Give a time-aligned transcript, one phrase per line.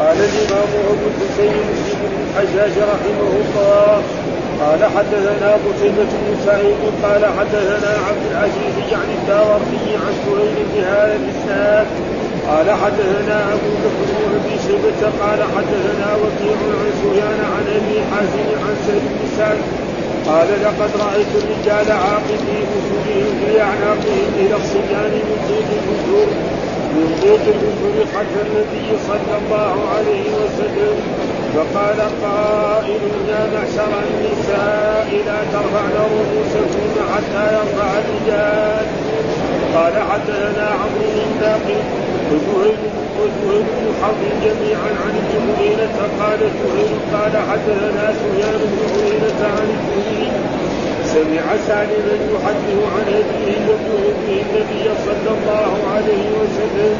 [0.00, 1.52] قال الإمام أبو الحسين
[2.00, 4.02] بن الحجاج رحمه الله
[4.60, 11.86] قال حدثنا قتيبة بن سعيد قال حدثنا عبد العزيز يعني الداوردي عن سهيل بهذا الإسناد
[12.48, 18.48] قال حدثنا أبو بكر بن أبي شيبة قال حدثنا وكيع عن سفيان عن أبي حازم
[18.64, 19.58] عن سعيد بن سعد
[20.26, 21.88] قال لقد رأيت الرجال
[22.70, 26.28] بسورهم في أعناقهم إلى الصبيان من طيب البذور
[26.90, 30.96] طيب البذور خلف النبي صلى الله عليه وسلم.
[31.54, 38.86] فقال قائل يا معشر النساء لا ترفعن رؤوسكن حتى يرفع الرجال.
[39.74, 41.40] قال حدثنا عمرو بن
[42.30, 42.78] وزهير
[43.20, 49.68] وزهير بن حرب جميعا عن ابن عيينة قال زهير قال حدثنا سفيان بن عيينة عن
[49.76, 50.28] الزهري
[51.14, 56.92] سمع سالما يحدث عن ابيه وابن النبي صلى الله عليه وسلم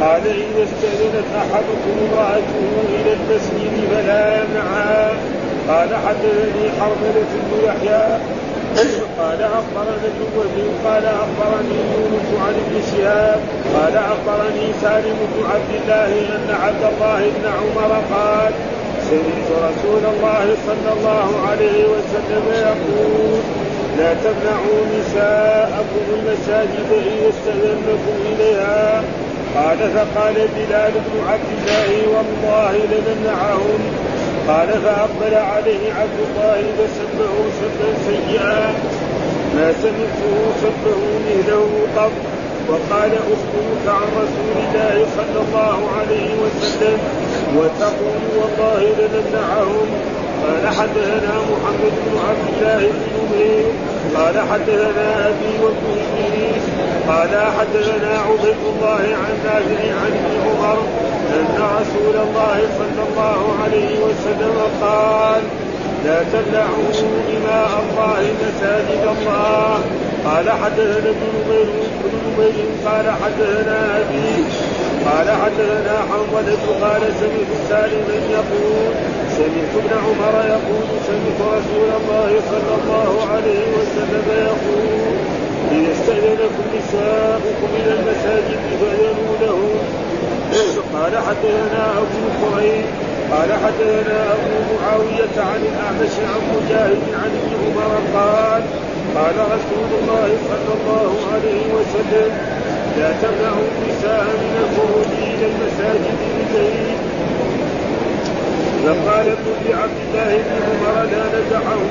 [0.00, 5.10] قال إذا استأذنت أحدكم امرأته إلى المسجد فلا يمنعها
[5.68, 8.18] قال حدثني حرملة بن يحيى
[9.18, 13.40] قال اخبرنا ابن قال أخبرني يونس عن ابن شهاب
[13.74, 18.52] قال أخبرني سالم بن عبد الله أن عبد الله بن عمر قال
[19.10, 23.40] سمعت رسول الله صلى الله عليه وسلم يقول
[23.98, 29.02] لا تمنعوا نساءكم المساجد اذا استاذنكم إليها
[29.54, 34.07] قال فقال بلال بن عبد الله والله لنمنعهم
[34.48, 38.72] قال فأقبل عليه عبد الله فسبه سبا سيئا.
[39.56, 42.12] ما سمعته سبه مثله قط.
[42.68, 46.98] وقال أخبرك عن رسول الله صلى الله عليه وسلم
[47.56, 49.88] وتقول والله لنمنعهم.
[50.44, 53.18] قال حدثنا محمد بن عبد الله بن
[54.16, 55.98] قال حدثنا أبي وابن
[57.08, 60.78] قال حدثنا عبيد الله عن نافع عن ابن عمر
[61.38, 65.42] أن رسول الله صلى الله عليه وسلم قال
[66.04, 66.90] لا تمنعوا
[67.36, 69.80] إماء الله مساجد الله.
[70.24, 71.66] قال حدثنا ابن نمير
[72.04, 72.54] بن نمير
[72.86, 74.44] قال حدثنا أبي
[75.06, 78.92] قال حدثنا حنظلة قال سمعت سالما يقول
[79.36, 85.37] سمعت ابن عمر يقول سمعت رسول الله صلى الله عليه وسلم يقول.
[85.72, 89.70] إذا استأذنكم نساؤكم إلى المساجد فأذنوا لهم
[90.94, 92.84] قال حدثنا أبو كريم
[93.30, 98.62] قال حدثنا أبو معاوية عن الأعمش عن مجاهد عن ابن عمر قال
[99.16, 102.30] قال رسول الله صلى الله عليه وسلم
[102.98, 106.96] لا تمنعوا النساء من الخروج إلى المساجد بالليل
[108.88, 111.90] فقال ابن لعبد الله بن عمر لا ندعهم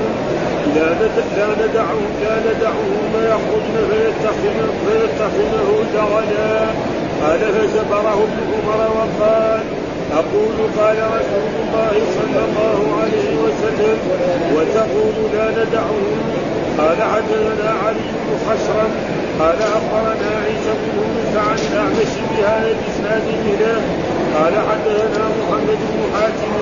[0.76, 6.66] لا ندعهم لا ندعهم فيخرجن فيتخذن فيتخذنه دغلا
[7.22, 9.62] قال فزبره ابن عمر وقال
[10.12, 13.98] أقول قال رسول الله صلى الله عليه وسلم
[14.54, 16.04] وتقول لا ندعهم.
[16.78, 18.38] قال حدثنا علي بن
[19.40, 24.07] قال أخبرنا عيسى بن يونس عن الأعمش بهذا الإسناد منه
[24.38, 26.52] قال حدثنا محمد بن حاتم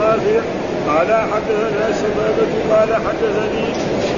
[0.00, 0.40] رافع
[0.88, 3.66] قال حدثنا شبابة قال حدثني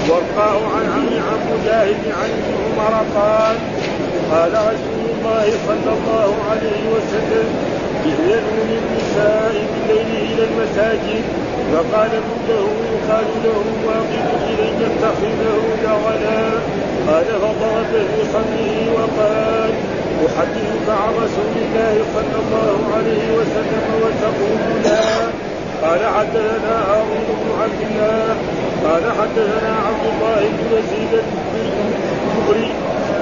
[0.08, 2.30] ورقاء عن عمي عن مجاهد عن
[2.78, 3.56] عمر قال
[4.32, 7.46] قال رسول الله صلى الله عليه وسلم
[8.06, 9.52] اذنوا للنساء
[9.88, 11.24] بالليل إلى المساجد
[11.72, 12.10] فقال
[12.48, 16.50] له يقال له واقف الي يتخذه لغنا
[17.06, 17.92] قال فضرب
[18.32, 25.10] صدره وقال احدثك عن رسول الله صلى الله عليه وسلم وتقول لا.
[25.82, 28.36] قال حدثنا هارون بن عبد الله
[28.84, 32.70] قال حدثنا عبد الله بن يزيد الجبري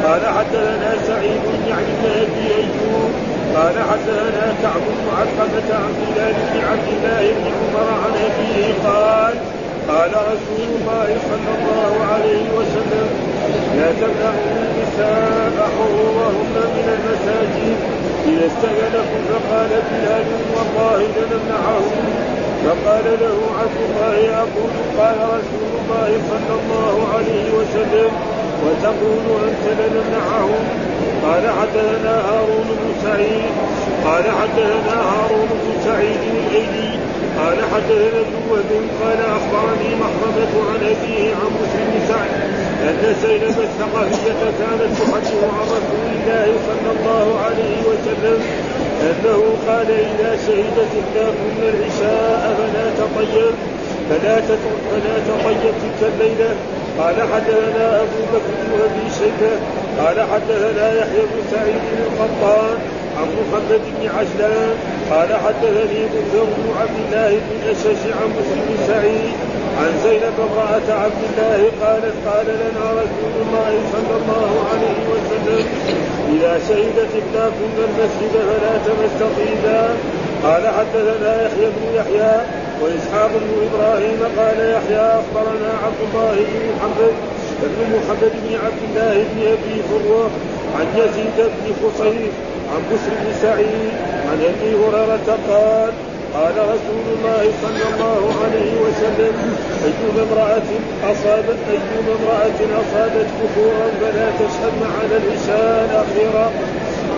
[0.04, 3.10] قال حدثنا سعيد يعني بن أبي أيوب
[3.56, 9.34] قال حدثنا كعب بن علقمة عن بلال بن عبد الله بن عمر عن أبيه قال
[10.08, 13.08] قال رسول الله صلى الله عليه وسلم
[13.76, 17.76] لا تمنعوا النساء حرورهن من المساجد
[18.26, 21.98] اذا استأذنكم فقال بلال والله لنمنعهم.
[22.64, 28.10] فقال له عبد الله أقول قال رسول الله صلى الله عليه وسلم
[28.64, 30.64] وتقول أنت لنمنعهم.
[31.24, 33.52] قال حدثنا هارون بن سعيد
[34.04, 36.98] قال حدثنا هارون بن سعيد الايلي
[37.38, 38.72] قال حدثنا ابن وهب
[39.02, 42.30] قال أخبرني مخرمة عن أبيه عن مسلم سعد
[42.88, 48.40] أن زينب الثقفية كانت تحدث عن رسول الله صلى الله عليه وسلم
[49.02, 53.54] أنه قال إذا شهدت احداكن العشاء فلا تطيب
[54.10, 54.40] فلا
[54.90, 56.54] فلا تطيب تلك الليلة.
[56.98, 59.54] قال حدثنا أبو بكر بن أبي شيبة
[59.98, 62.78] قال حدثنا يحيى بن سعيد القطان
[63.18, 64.74] عن محمد بن عجلان
[65.10, 69.34] قال حدثني بكر بن عبد الله بن الاشش عن مسلم بن سعيد
[69.80, 75.66] عن زينب امرأة عبد الله قالت قال لنا رسول الله صلى الله عليه وسلم
[76.34, 79.88] إذا شهدت إحداكن المسجد فلا تمس طيبا
[80.44, 82.40] قال حدثنا يحيى بن يحيى
[82.82, 87.14] وإسحاق بن إبراهيم قال يحيى أخبرنا عبد الله بن محمد
[87.62, 90.30] بن محمد بن عبد الله بن أبي فروة
[90.78, 92.32] عن يزيد بن خصيف
[92.72, 93.92] عن بشر بن سعيد
[94.30, 95.92] عن أبي هريرة قال
[96.34, 99.34] قال رسول الله صلى الله عليه وسلم
[99.84, 100.68] أيما امرأة
[101.12, 106.50] أصابت أيما امرأة أصابت كفورا فلا تشهد معنا العشاء الأخيرة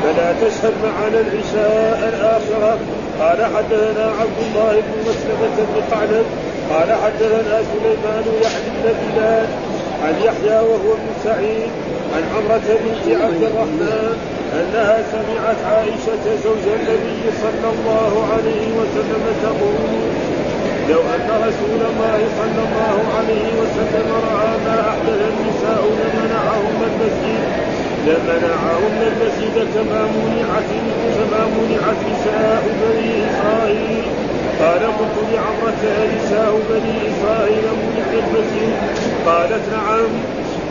[0.03, 2.79] فلا تشهد معنا العشاء الآخرة.
[3.21, 6.25] قال حدثنا عبد الله بن مسلمة بن قعنب
[6.71, 9.47] قال حدثنا سليمان يعني بن بلال
[10.05, 11.71] عن يحيى وهو ابن سعيد
[12.15, 20.03] عن عمرة بنت عبد الرحمن أنها سمعت عائشة زوج النبي صلى الله عليه وسلم تقول
[20.91, 27.43] لو أن رسول الله صلى الله عليه وسلم رأى ما أحدث النساء لمنعهن المسجد
[28.07, 30.71] لمنعهن المسجد كما منعت
[31.17, 34.03] كما منعت نساء بني إسرائيل.
[34.61, 35.83] قال قلت لعمرة
[36.17, 38.73] نساء بني إسرائيل منعت المسجد؟
[39.27, 40.11] قالت نعم.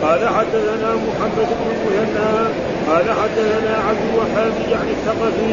[0.02, 5.52] قال حدثنا محمد بن المثنى قال حدثنا عبد الوهاب يعني الثقفي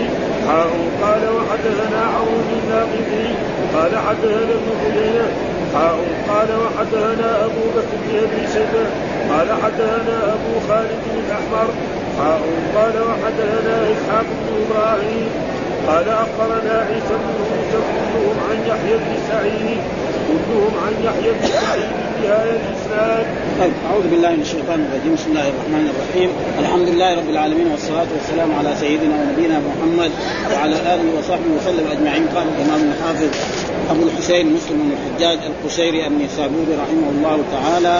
[1.01, 3.27] قال وحدثنا عون الناقدي
[3.75, 4.69] قال حدثنا ابن
[5.73, 5.97] حاء
[6.29, 8.85] قال وحدثنا أبو بكر بن أبي شيبة
[9.31, 11.67] قال حدثنا أبو خالد الأحمر
[12.75, 15.29] قال وحدثنا إسحاق بن إبراهيم
[15.87, 17.37] قال أخبرنا عيسى بن
[17.71, 19.81] كلهم عن يحيى بن سعيد
[20.27, 21.89] كلهم عن يحيى بن سعيد
[22.21, 23.25] بهذا الاسناد.
[23.59, 25.13] طيب أعوذ بالله من الشيطان الرجيم.
[25.15, 26.29] بسم الله الرحمن الرحيم.
[26.59, 30.11] الحمد لله رب العالمين والصلاة والسلام على سيدنا ونبينا محمد
[30.53, 32.23] وعلى آله وصحبه وسلم أجمعين.
[32.35, 33.31] قال الإمام الحافظ
[33.91, 37.97] أبو الحسين مسلم بن الحجاج القشيري النسابوري رحمه الله تعالى.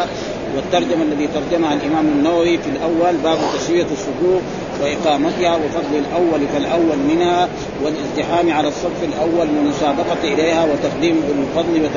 [0.55, 4.41] والترجمة الذي ترجمها الإمام النووي في الأول باب تسوية الصفوف
[4.81, 7.47] وإقامتها وفضل الأول فالاول منها
[7.83, 11.89] والازدحام على الصف الأول والمسابقة إليها وتقديم بالفضل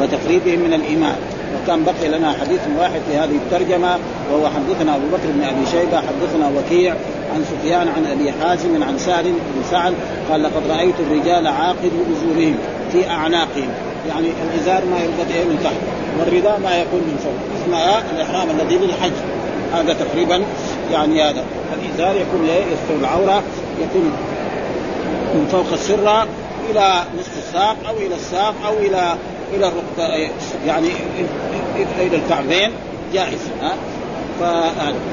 [0.00, 1.16] وتقريبهم من الإيمان.
[1.54, 3.98] وكان بقي لنا حديث واحد في هذه الترجمة
[4.32, 6.94] وهو حدثنا أبو بكر بن أبي شيبة حدثنا وكيع
[7.34, 9.94] عن سفيان عن أبي حازم عن سعد بن سعد
[10.30, 12.54] قال لقد رأيت الرجال عاقدوا اجورهم
[12.92, 13.68] في أعناقهم.
[14.08, 15.76] يعني الإزار ما إيه من تحت
[16.18, 17.62] والرداء ما يكون من فوق.
[17.62, 19.12] اسمها الإحرام الذي للحج.
[19.72, 20.42] هذا تقريبا
[20.92, 21.44] يعني هذا.
[21.72, 23.42] الازار يكون يستر العورة
[23.80, 24.12] يكون
[25.34, 26.26] من فوق السرة
[26.70, 29.16] إلى نصف الساق أو إلى الساق أو إلى
[29.54, 29.72] إلى
[30.66, 30.88] يعني
[31.98, 32.70] إلى الكعبين
[33.12, 33.74] جائز ها؟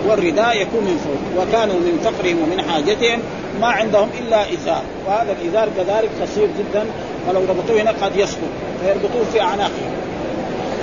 [0.08, 3.20] والرداء يكون من فوق وكانوا من فقرهم ومن حاجتهم
[3.62, 4.82] ما عندهم إلا إزار.
[5.08, 6.86] وهذا الإزار كذلك قصير جدا
[7.28, 8.50] فلو ربطوه هنا قد يسقط
[8.82, 9.92] فيربطوه في أعناقهم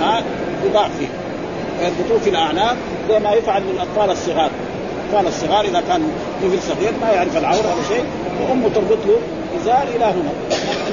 [0.01, 0.23] ها؟
[0.65, 1.07] بضعفه
[1.79, 2.75] فيربطوه في الاعناق
[3.09, 4.51] زي ما يفعل للاطفال الصغار.
[5.09, 6.01] الأطفال الصغار إذا كان
[6.41, 8.05] طفل صغير ما يعرف العوره ولا شيء
[8.41, 9.17] وأمه تربط له
[9.61, 10.31] إزار إلى هنا.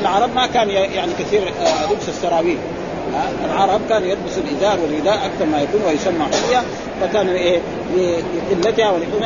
[0.01, 2.59] العرب ما كان يعني كثير آه، لبس السراويل.
[3.45, 6.63] العرب كان يلبس الإزار والرداء أكثر ما يكون ويسمى حليه
[7.01, 7.27] فكان
[8.51, 9.25] لقلتها ولكون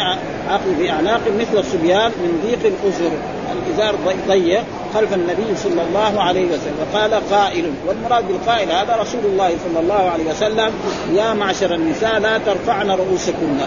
[0.48, 3.10] عقل في أعناق مثل الصبيان من ضيق الأزر.
[3.52, 3.94] الإزار
[4.28, 4.64] ضيق
[4.94, 6.74] خلف النبي صلى الله عليه وسلم.
[6.94, 10.72] وقال قائل والمراد بالقائل هذا رسول الله صلى الله عليه وسلم
[11.14, 13.58] يا معشر النساء لا ترفعن رؤوسكن.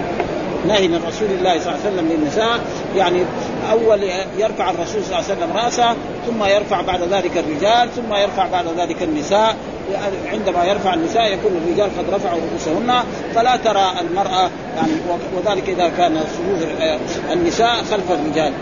[0.68, 2.60] نهي من رسول الله صلى الله عليه وسلم للنساء
[2.98, 3.24] يعني
[3.72, 4.04] أول
[4.38, 5.96] يرفع الرسول صلى الله عليه وسلم رأسه
[6.28, 9.56] ثم يرفع بعد ذلك الرجال ثم يرفع بعد ذلك النساء.
[10.32, 13.04] عندما يرفع النساء يكون الرجال قد رفعوا رؤوسهن
[13.36, 14.92] فلا ترى المرأة يعني
[15.38, 16.70] وذلك إذا كان صفوف
[17.32, 18.54] النساء خلف الرجال.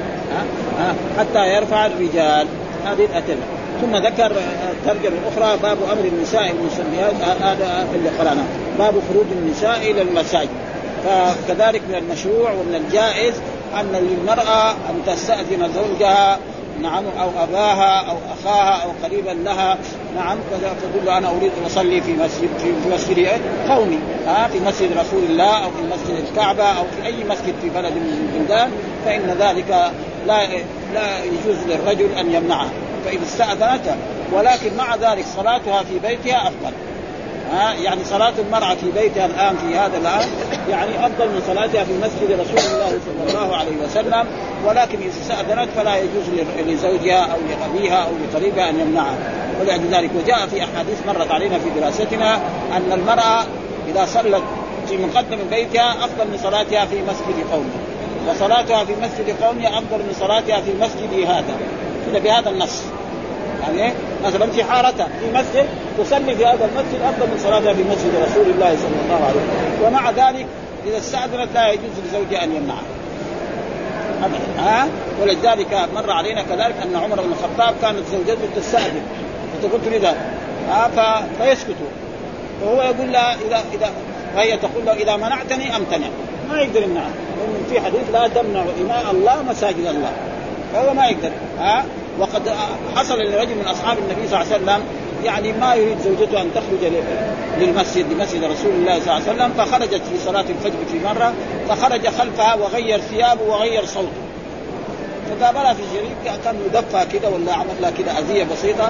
[1.20, 2.48] حتى يرفع الرجال.
[2.86, 3.44] هذه الأتمة
[3.82, 4.32] ثم ذكر
[4.72, 8.46] الترجمة الأخرى باب أمر النساء المصليات هذا اللي قرأناه
[8.80, 10.50] باب خروج النساء إلى المساجد.
[11.04, 13.34] فكذلك من المشروع ومن الجائز
[13.80, 16.40] أن للمرأة أن تستأذن زوجها
[16.82, 19.78] نعم أو أباها أو أخاها أو قريبا لها
[20.16, 23.28] نعم تقول له أنا أريد أن أصلي في مسجد في مسجد
[23.70, 27.70] قومي ها في مسجد رسول الله أو في مسجد الكعبة أو في أي مسجد في
[27.70, 28.72] بلد من البلدان
[29.06, 29.92] فإن ذلك
[30.28, 30.48] لا
[30.94, 32.70] لا يجوز للرجل أن يمنعها
[33.06, 33.96] فاذا استاذنت
[34.32, 36.72] ولكن مع ذلك صلاتها في بيتها أفضل.
[37.52, 40.30] ها يعني صلاة المرأة في بيتها الآن في هذا الآن
[40.70, 44.26] يعني أفضل من صلاتها في مسجد رسول الله صلى الله عليه وسلم
[44.66, 46.26] ولكن إذا استأذنت فلا يجوز
[46.68, 49.18] لزوجها أو لأبيها أو لقريبها أن يمنعها.
[49.62, 52.36] ولأجل ذلك وجاء في أحاديث مرت علينا في دراستنا
[52.78, 53.46] أن المرأة
[53.88, 54.44] إذا صلت
[54.88, 57.80] في مقدم بيتها أفضل من صلاتها في مسجد قومها.
[58.30, 61.58] وصلاتها في مسجد قومها أفضل من صلاتها في مسجد هذا.
[62.06, 62.84] كذا بهذا النص.
[63.76, 63.94] يعني؟
[64.26, 65.66] مثلا في حارتها في مسجد
[65.98, 69.86] تصلي في هذا المسجد أفضل من صلاتها في مسجد رسول الله صلى الله عليه وسلم.
[69.86, 70.46] ومع ذلك
[70.88, 72.88] إذا استأذنت لا يجوز لزوجها أن يمنعها.
[74.24, 74.62] ابدا.
[74.62, 74.88] ها؟
[75.22, 79.02] ولذلك مر علينا كذلك أن عمر بن الخطاب كانت زوجته تستأذن.
[79.54, 80.06] فتقول تريد
[80.70, 81.88] ها؟ فيسكتوا
[82.64, 83.90] وهو يقول لها اذا اذا
[84.36, 86.08] وهي تقول له إذا منعتني أمتنع.
[86.50, 87.12] ما يقدر يمنعها.
[87.70, 90.12] في حديث لا تمنع إماء الله مساجد الله.
[90.74, 91.32] فهو ما يقدر.
[91.60, 91.86] ها؟
[92.20, 92.42] وقد
[92.96, 94.84] حصل لرجل من أصحاب النبي صلى الله عليه وسلم
[95.26, 96.92] يعني ما يريد زوجته أن تخرج
[97.60, 101.34] للمسجد لمسجد رسول الله صلى الله عليه وسلم فخرجت في صلاة الفجر في مرة
[101.70, 104.08] فخرج خلفها وغير ثيابه وغير صوته.
[105.30, 108.90] فقابلها في الشريك كان مدفى كده ولا عمل لها كده أذية بسيطة.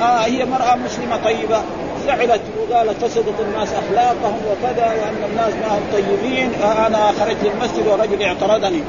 [0.00, 1.62] آه هي مرأة مسلمة طيبة.
[2.06, 7.86] زعلت وقالت فسدت الناس أخلاقهم وكذا وأن الناس ما هم طيبين آه أنا خرجت للمسجد
[7.86, 8.82] ورجل اعترضني.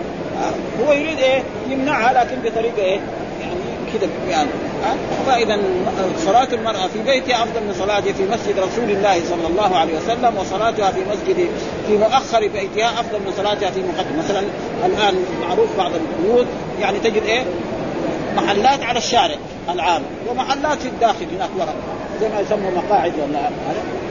[0.43, 2.99] آه هو يريد إيه؟ يمنعها لكن بطريقة إيه؟
[3.93, 4.49] كذا يعني
[5.27, 5.59] فإذا
[6.17, 10.37] صلاة المرأة في بيتها أفضل من صلاتها في مسجد رسول الله صلى الله عليه وسلم
[10.37, 11.49] وصلاتها في مسجد
[11.87, 14.43] في مؤخر بيتها أفضل من صلاتها في مقدم مثلا
[14.85, 16.47] الآن معروف بعض البيوت
[16.81, 17.43] يعني تجد إيه؟
[18.35, 19.35] محلات على الشارع
[19.69, 21.73] العام ومحلات في الداخل هناك ورا
[22.21, 23.49] زي ما يسموا مقاعد ولا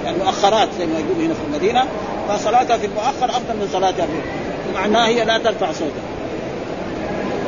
[0.04, 1.84] يعني مؤخرات زي ما يقولوا هنا في المدينة.
[2.28, 4.12] فصلاتها في المؤخر أفضل من صلاتها في
[4.74, 6.11] معناها هي لا ترفع صوتها.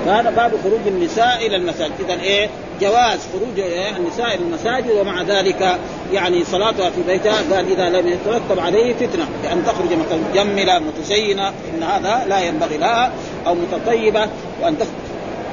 [0.06, 1.92] فهذا باب خروج النساء إلى المساجد.
[2.00, 2.48] اذا إيه؟
[2.80, 3.60] جواز خروج
[3.96, 5.78] النساء إلى المساجد ومع ذلك
[6.12, 7.56] يعني صلاتها في بيتها.
[7.56, 12.76] قال إذا لم يترتب عليه فتنة يعني تخرج مثلا مجملة متزينه إن هذا لا ينبغي
[12.76, 13.12] لها
[13.46, 14.28] أو متطيبة
[14.62, 14.90] وأن تخرج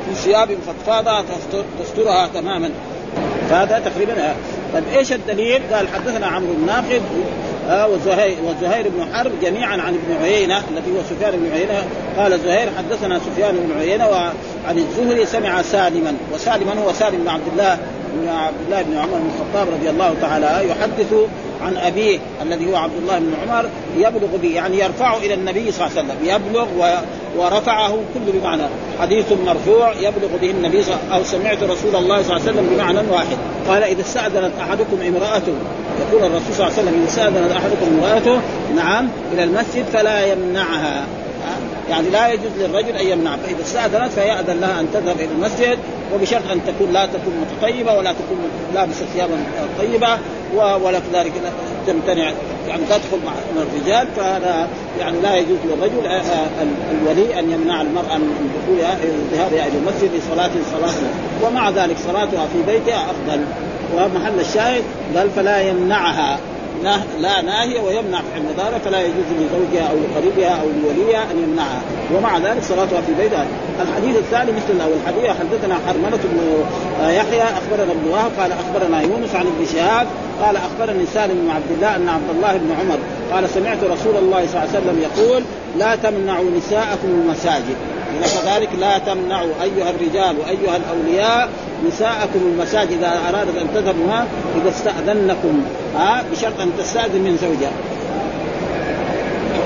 [0.10, 1.24] في ثياب فضفاضه
[1.80, 2.70] تسترها تماما.
[3.50, 4.36] فهذا تقريبا
[4.74, 7.02] طيب إيش الدليل؟ قال حدثنا عمرو الناقد
[7.70, 11.88] آه وزهير وزهير بن حرب جميعا عن ابن عيينة الذي هو سفيان بن عيينة.
[12.18, 17.48] قال زهير حدثنا سفيان بن عيينة وعن الزهري سمع سالما وسالما هو سالم بن عبد
[17.52, 17.78] الله
[18.14, 21.14] بن عبد الله بن عمر بن الخطاب رضي الله تعالى يحدث
[21.62, 25.88] عن أبيه الذي هو عبد الله بن عمر يبلغ به يعني يرفعه إلى النبي صلى
[25.88, 26.68] الله عليه وسلم يبلغ
[27.38, 28.64] ورفعه كل بمعنى
[29.02, 33.00] حديث مرفوع يبلغ به النبي صلى أو سمعت رسول الله صلى الله عليه وسلم بمعنى
[33.12, 33.38] واحد.
[33.68, 35.54] قال إذا استأذنت أحدكم امراته
[36.00, 38.42] يقول الرسول صلى الله عليه وسلم اذا استاذنت أحدكم امرأته
[38.76, 41.06] نعم إلى المسجد فلا يمنعها.
[41.90, 45.78] يعني لا يجوز للرجل أن يمنع فإذا استأذنت فيأذن لها أن تذهب إلى المسجد
[46.14, 48.38] وبشرط أن تكون لا تكون متطيبة ولا تكون
[48.74, 49.44] لابسة ثيابا
[49.80, 50.18] طيبة
[50.56, 51.32] ولا كذلك
[51.88, 52.32] تمتنع
[52.68, 53.32] يعني تدخل مع
[53.62, 54.08] الرجال.
[54.18, 54.68] فهذا
[55.00, 56.48] يعني لا يجوز للرجل آه، آه،
[56.92, 58.98] الولي أن يمنع المرأة من دخولها
[59.32, 60.94] ذهابها إلى المسجد لصلاة صلاة
[61.44, 63.42] ومع ذلك صلاتها في بيتها أفضل.
[63.96, 64.84] ومحل الشاهد
[65.16, 66.40] قال فلا يمنعها.
[67.20, 71.82] لا ناهية ويمنع في النظارة فلا يجوز لزوجها أو لقريبها أو لوليها أن يمنعها.
[72.16, 73.46] ومع ذلك صلاتها في بيتها
[73.82, 76.64] الحديث الثاني مثل الأول الحديث حدثنا حرملة بن
[77.02, 80.08] يحيى أخبرنا ابن وهب قال أخبرنا يونس عن ابن شهاب
[80.42, 82.98] قال أخبرني سالم بن عبد الله أن عبد الله بن عمر
[83.34, 85.44] قال سمعت رسول الله صلى الله عليه وسلم يقول
[85.78, 87.76] لا تمنعوا نساءكم المساجد.
[88.20, 91.50] كذلك لا تمنعوا أيها الرجال وأيها الأولياء
[91.88, 92.92] نساءكم المساجد.
[92.92, 94.24] إذا أرادت أن تذهبوا
[94.62, 95.64] إذا استأذنكم
[95.96, 97.72] ها بشرط أن تستأذن من زوجها.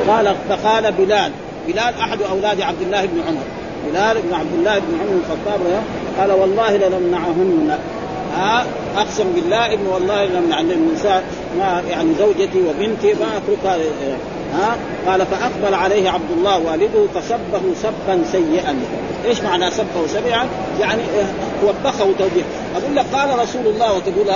[0.08, 1.32] قال فقال بلال.
[1.68, 3.44] بلال أحد أولاد عبد الله بن عمر.
[3.92, 5.60] بلال بن عبد الله بن عمر الخطاب
[6.20, 7.78] قال والله لنمنعهن.
[8.98, 11.24] أقسم بالله ابن والله لنمنع النساء
[11.58, 13.78] ما يعني زوجتي وبنتي ما أتركها
[14.60, 18.80] ها قال فأقبل عليه عبد الله والده فسبه سبا سيئا.
[19.26, 20.48] إيش معنى سبه سيئا؟
[20.80, 21.02] يعني
[21.64, 22.46] وبخه توبيخ.
[22.76, 24.28] أقول لك قال رسول الله وتقول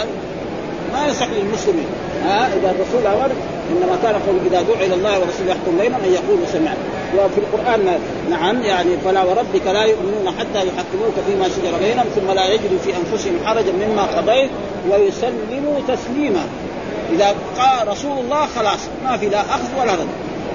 [0.93, 1.85] ما يصح للمسلمين
[2.23, 3.31] ها إذا الرسول أمر
[3.71, 6.83] إنما كان قول إذا دعي إلى الله ورسوله يحكم بينهم أن يقولوا سمعنا
[7.17, 7.99] وفي القرآن
[8.29, 12.93] نعم يعني فلا وربك لا يؤمنون حتى يحكموك فيما شجر بينهم ثم لا يجدوا في
[12.97, 14.49] أنفسهم حرجا مما قضيت
[14.89, 16.43] ويسلموا تسليما.
[17.11, 20.07] إذا قال رسول الله خلاص ما في لا أخذ ولا رد.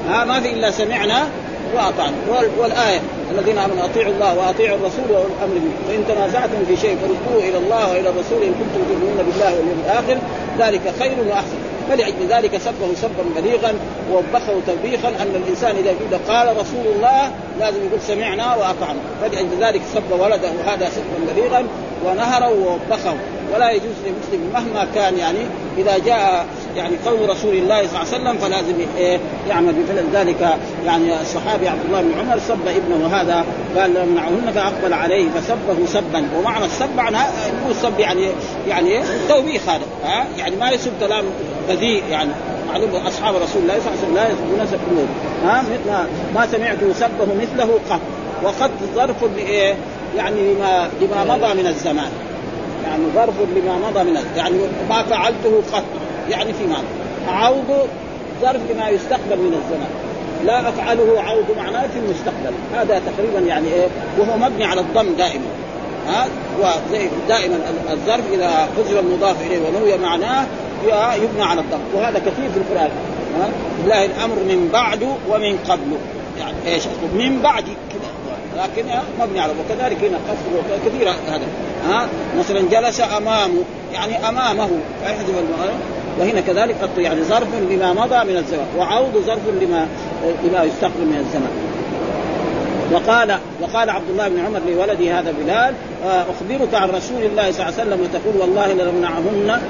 [0.09, 1.29] ها ما في إلا سمعنا
[1.75, 2.17] وأطعنا.
[2.59, 5.85] والآية الذين آمنوا أطيعوا الله وأطيعوا الرسول وأولي الأمر منكم.
[5.89, 10.19] فإن تنازعتم في شيء فردوه إلى الله وإلى الرسول إن كنتم تؤمنون بالله واليوم الآخر
[10.59, 11.59] ذلك خير وأحسن.
[11.89, 13.75] فلأجل ذلك سبه سبا بليغا
[14.13, 17.31] ووبخه توبيخا أن الإنسان إذا يقول قال رسول الله
[17.61, 18.99] لازم يقول سمعنا وأطعنا.
[19.23, 21.67] فلأجل ذلك سب ولده هذا سبا بليغا
[22.05, 23.15] ونهره ووبخه.
[23.55, 25.39] ولا يجوز للمسلم مهما كان يعني
[25.79, 26.47] إذا جاء
[26.77, 29.73] يعني قول رسول الله صلى الله عليه وسلم فلازم إيه يعمل.
[29.73, 33.45] بفعل ذلك يعني الصحابي عبد الله بن عمر سب ابنه هذا
[33.77, 36.29] قال يمنعهن فأقبل عليه فسبه سبا.
[36.39, 37.01] ومعنى السب
[37.65, 38.29] مو السب يعني
[38.69, 39.85] يعني توبيخ هذا.
[40.05, 41.25] ها؟ يعني ما يسب كلام
[41.69, 42.31] بذيء يعني.
[42.69, 44.81] معلوم أصحاب رسول الله صلى الله عليه وسلم لا يسبون سب
[45.47, 45.65] ها؟
[46.35, 48.01] ما سمعت سبه مثله قط.
[48.43, 49.75] وقد ظرف لايه؟
[50.17, 52.11] يعني لما لما مضى من الزمان.
[52.85, 55.85] يعني ظرف لما مضى من يعني ما فعلته قط.
[56.31, 56.85] يعني في ماضي
[57.29, 57.89] عوض
[58.43, 59.91] ظرف لما يستقبل من الزمان.
[60.45, 63.87] لا أفعله عوض معناة في المستقبل هذا تقريبا يعني إيه؟
[64.19, 65.47] وهو مبني على الضم دائما.
[66.09, 66.27] ها؟
[66.61, 67.59] وزي دائما
[67.93, 70.47] الظرف إذا حذف المضاف إليه ونوي معناه
[71.15, 71.81] يبنى على الضم.
[71.95, 72.91] وهذا كثير في القرآن.
[73.41, 73.49] ها؟
[73.85, 75.97] لله الأمر من بعد ومن قبل.
[76.39, 76.83] يعني إيش
[77.15, 77.65] من بعد.
[77.65, 78.14] كذا
[78.57, 78.85] لكن
[79.21, 81.47] مبني على وكذلك هنا قصر كثيرة هذا.
[81.89, 82.09] ها
[82.39, 84.69] مثلا جلس أمامه يعني أمامه
[85.05, 85.35] يحذف
[86.21, 89.89] وهنا كذلك قد يعني ظرف لما مضى من الزمان وعوض ظرف لما
[90.45, 91.74] لما يستقبل من الزمان.
[92.95, 95.75] وقال وقال عبد الله بن عمر لولده هذا بلال
[96.05, 99.61] آه، أخبرك عن رسول الله صلى الله عليه وسلم وتقول والله لنمنعهن.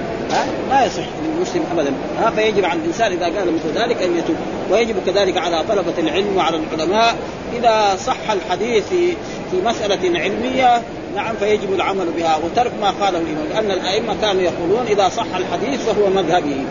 [0.70, 1.92] لا يصح للمسلم ابدا.
[2.18, 4.36] ها؟ فيجب على الإنسان إذا قال مثل ذلك أن يتوب.
[4.70, 7.14] ويجب كذلك على طلبة العلم وعلى العلماء
[7.56, 9.12] إذا صح الحديث في
[9.50, 10.82] في مسألة علمية
[11.16, 12.36] نعم فيجب العمل بها.
[12.36, 16.66] وترك ما قاله الإمام لأن الأئمة كانوا يقولون إذا صح الحديث فهو مذهبي.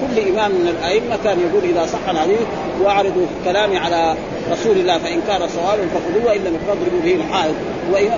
[0.00, 2.40] كل إمام من الأئمة كان يقول إذا صح الحديث
[2.82, 4.14] وأعرضوا كلامي على
[4.50, 7.54] رسول الله فإن كان صوابا فخذوه وإن لم فاضربوا به الحائط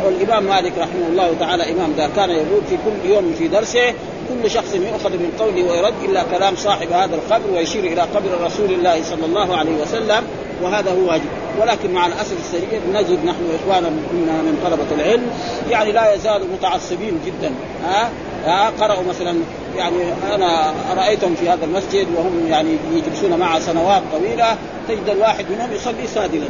[0.04, 3.94] والإمام مالك رحمه الله تعالى إمام ذا كان يقول في كل يوم في درسه
[4.28, 8.70] كل شخص يؤخذ من قوله ويرد إلا كلام صاحب هذا القبر ويشير إلى قبر رسول
[8.70, 10.24] الله صلى الله عليه وسلم
[10.62, 11.24] وهذا هو واجب.
[11.60, 15.26] ولكن مع الأسف الشديد نجد نحن إخوانا من طلبة العلم
[15.70, 17.52] يعني لا يزالوا متعصبين جدا.
[17.84, 18.10] ها؟
[18.44, 19.34] ها؟ قرأوا مثلا
[19.76, 24.56] يعني أنا رأيتهم في هذا المسجد وهم يعني يجلسون معه سنوات طويلة
[24.88, 26.48] تجد الواحد منهم يصلي سادلا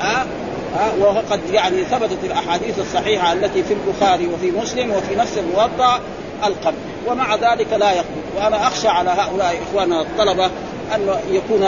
[0.00, 0.26] ها؟
[0.76, 5.98] ها؟ وقد يعني ثبتت الأحاديث الصحيحة التي في البخاري وفي مسلم وفي نفس الموضع
[6.44, 6.74] القبر.
[7.06, 8.20] ومع ذلك لا يقبل.
[8.36, 10.46] وأنا أخشى على هؤلاء إخواننا الطلبة
[10.94, 11.62] أن يكون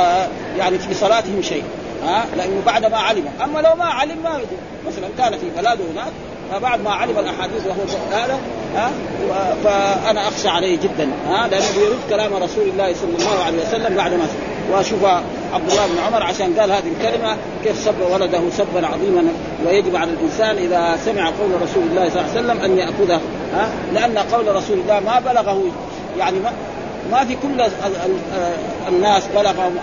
[0.58, 1.64] يعني في صلاتهم شيء.
[2.04, 3.24] ها؟ لأنه بعد ما علم.
[3.44, 4.48] أما لو ما علم ما يجوز
[4.86, 6.12] مثلا كان في بلاده هناك
[6.52, 8.38] فبعد ما علم الأحاديث وهو هذا
[8.74, 8.90] ها
[9.64, 14.12] فأنا أخشى عليه جدا ها لأنه بيرد كلام رسول الله صلى الله عليه وسلم بعد
[14.12, 14.26] ما
[14.72, 15.04] وأشوف
[15.54, 19.24] عبد الله بن عمر عشان قال هذه الكلمة كيف سب ولده سبا عظيما
[19.66, 23.20] ويجب على الإنسان إذا سمع قول رسول الله صلى الله عليه وسلم أن يأخذه
[23.54, 25.62] ها لأن قول رسول الله ما بلغه
[26.18, 26.52] يعني ما
[27.12, 27.62] ما في كل
[28.88, 29.76] الناس بلغهم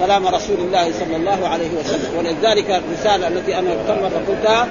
[0.00, 2.18] كلام رسول الله صلى الله عليه وسلم.
[2.18, 4.68] ولذلك الرسالة التي أنا كم مره قلتها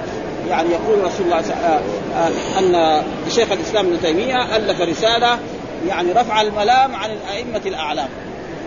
[0.48, 1.80] يعني يقول رسول الله آه،
[2.16, 5.38] آه، أن شيخ الإسلام ابن تيمية ألف رسالة
[5.88, 8.08] يعني رفع الملام عن الأئمة الأعلام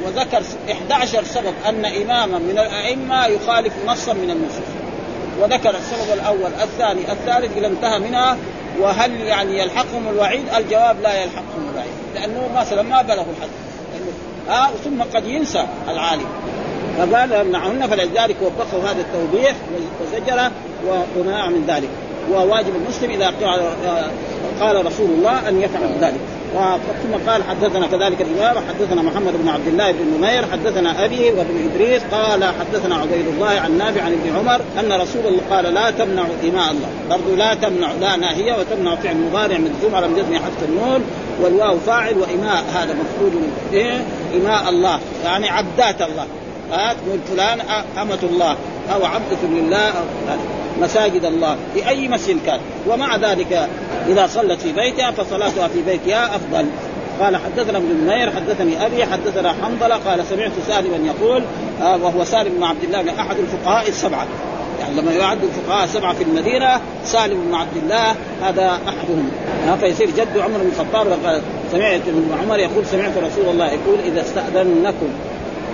[0.05, 4.71] وذكر 11 سبب أن إماما من الأئمة يخالف نصا من النصوص
[5.39, 8.37] وذكر السبب الأول الثاني الثالث إلى انتهى منها
[8.79, 13.49] وهل يعني يلحقهم الوعيد؟ الجواب لا يلحقهم الوعيد لأنه مثلا ما بلغوا الحد
[14.49, 16.25] آه ثم قد ينسى العالم
[16.97, 19.55] فقال يمنعهن فلذلك وبخه هذا التوبيخ
[20.01, 20.51] وزجره
[21.17, 21.89] ومنع من ذلك.
[22.31, 23.33] وواجب المسلم إذا
[24.61, 26.19] قال رسول الله أن يفعل ذلك.
[27.03, 31.69] ثم قال حدثنا كذلك الإمام حدثنا محمد بن عبد الله بن نمير حدثنا ابي وابن
[31.73, 35.91] إدريس قال حدثنا عبيد الله عن نافع عن ابن عمر أن رسول الله قال لا
[35.91, 36.89] تمنع اماء الله.
[37.09, 41.03] برضو لا تمنع لا ناهية وتمنع فعل مضارع من لم يزني حتى النون
[41.41, 43.31] والواو فاعل وإماء هذا مفعول
[43.73, 44.01] إيه
[44.33, 46.25] إماء الله يعني عبدات الله.
[46.71, 47.59] تقول فلان
[48.01, 48.55] أمة الله
[48.93, 50.03] أو عبدة لله أو
[50.81, 51.55] مساجد الله.
[51.73, 52.59] في أي مسجد كان.
[52.87, 53.69] ومع ذلك
[54.07, 56.65] إذا صلت في بيتها فصلاتها في بيتها أفضل.
[57.21, 61.43] قال حدثنا ابن نمير حدثني أبي حدثنا حنظلة قال سمعت سالما يقول
[61.81, 64.27] آه وهو سالم بن عبد الله أحد الفقهاء السبعة.
[64.79, 69.31] يعني لما يعد الفقهاء السبعه في المدينة سالم بن عبد الله هذا أحدهم.
[69.69, 71.07] آه فيصير جد عمر بن الخطاب
[71.71, 75.09] سمعت ابن عمر يقول سمعت رسول الله يقول إذا استأذنكم.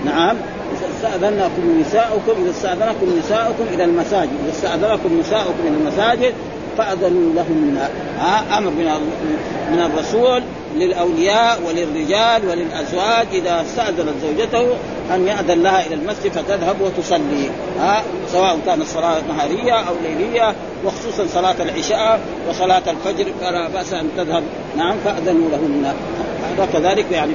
[0.06, 0.38] نعم.
[0.78, 6.34] إذا استأذنكم نساؤكم إذا استأذنكم نساؤكم إلى المساجد إذا استأذنكم نساؤكم إلى المساجد
[6.78, 7.88] فأذنوا لهن
[8.20, 8.72] ها أمر
[9.72, 10.44] من الرسول
[10.76, 14.68] للأولياء وللرجال وللأزواج إذا استأذنت زوجته
[15.16, 17.50] أن يأذن لها إلى المسجد فتذهب وتصلي.
[17.80, 20.56] ها سواء كانت صلاة نهارية أو ليلية
[20.86, 24.44] وخصوصا صلاة العشاء وصلاة الفجر فلا بأس أن تذهب.
[24.78, 25.94] نعم فأذنوا لهن
[26.60, 27.32] وكذلك يعني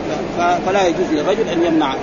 [0.66, 1.94] فلا يجوز للرجل أن يمنع.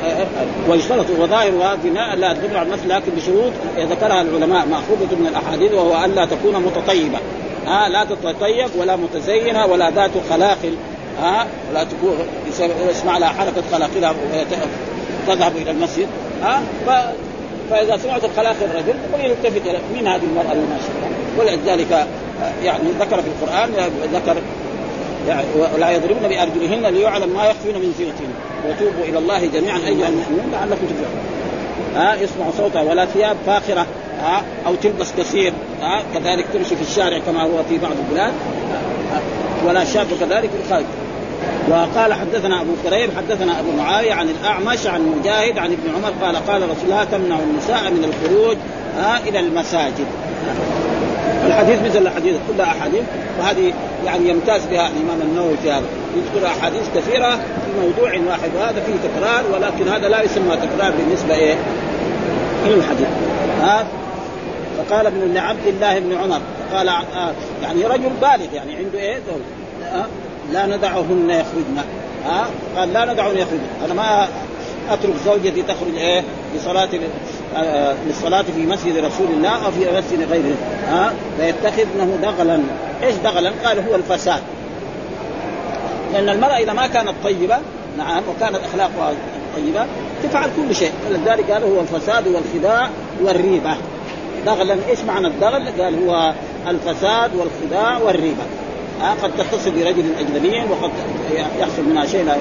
[0.70, 4.66] ويشترط وظاهر بناء لا تدل على المثل لكن بشروط ذكرها العلماء.
[4.66, 7.18] مأخوذة من الأحاديث وهو الا تكون متطيبة.
[7.68, 10.76] ها لا تتطيب ولا متزينة ولا ذات خلاخل.
[11.22, 12.18] ها ولا تكون
[12.90, 14.14] يسمع لها حركة خلاقلها
[15.28, 16.08] تذهب إلى المسجد.
[16.44, 16.90] ها ف...
[17.70, 22.08] فإذا سمعت خلاخل الرجل يلتفت إلى من هذه المرأة الماشيه ولذلك
[22.64, 23.70] يعني ذكر في القرآن
[24.14, 24.36] ذكر
[25.28, 28.34] يعني ولا يضربن بأرجلهن ليعلم ما يخفين من زينتهن
[28.68, 31.20] وتوبوا إلى الله جميعا أيها المؤمنون لعلكم تفلحون.
[31.96, 33.86] ها يسمع صوتها ولا ثياب فاخرة
[34.22, 38.34] ها أو تلبس قصير ها كذلك تمشي في الشارع كما هو في بعض البلاد
[39.66, 40.86] ولا شاب كذلك الخارج.
[41.70, 46.36] وقال حدثنا أبو كريم حدثنا أبو معاوية عن الأعمش عن مجاهد عن ابن عمر قال
[46.48, 48.58] قال رسول الله تمنع النساء من الخروج
[49.28, 50.08] إلى المساجد.
[51.46, 53.04] الحديث مثل الحديث كلها أحاديث
[53.40, 53.74] وهذه
[54.06, 55.86] يعني يمتاز بها الإمام النووي في هذا.
[56.16, 61.36] يذكر أحاديث كثيرة في موضوع واحد وهذا فيه تكرار ولكن هذا لا يسمى تكرار بالنسبة
[61.36, 61.56] إيه؟
[62.66, 63.08] إلى الحديث.
[63.62, 63.88] ها؟
[64.78, 66.40] فقال ابن عبد الله بن عمر
[66.74, 69.18] قال آه يعني رجل بالغ يعني عنده إيه؟
[69.94, 70.06] آه
[70.52, 71.78] لا ندعهن يخرجن.
[72.26, 73.68] ها؟ آه قال لا ندعهن يخرجن.
[73.86, 74.28] أنا ما
[74.90, 76.24] أترك زوجتي تخرج إيه؟
[76.56, 76.90] لصلاة
[77.58, 80.56] آه للصلاة في مسجد رسول الله أو في مسجد غيره.
[80.88, 82.60] ها؟ فيتخذنه دغلا.
[83.04, 84.42] إيش دغلا؟ قال هو الفساد.
[86.14, 87.58] لأن المرأة إذا ما كانت طيبة
[87.98, 89.14] نعم وكانت أخلاقها
[89.56, 89.86] طيبة
[90.24, 90.92] تفعل كل شيء.
[91.10, 92.90] فلذلك قال هو الفساد والخداع
[93.22, 93.78] والريبة.
[94.46, 96.34] دغلا إيش معنى الدغل؟ قال هو
[96.68, 98.44] الفساد والخداع والريبة.
[99.02, 100.92] آه قد تتصل برجل أجنبي وقد
[101.60, 102.36] يحصل منها شيء لا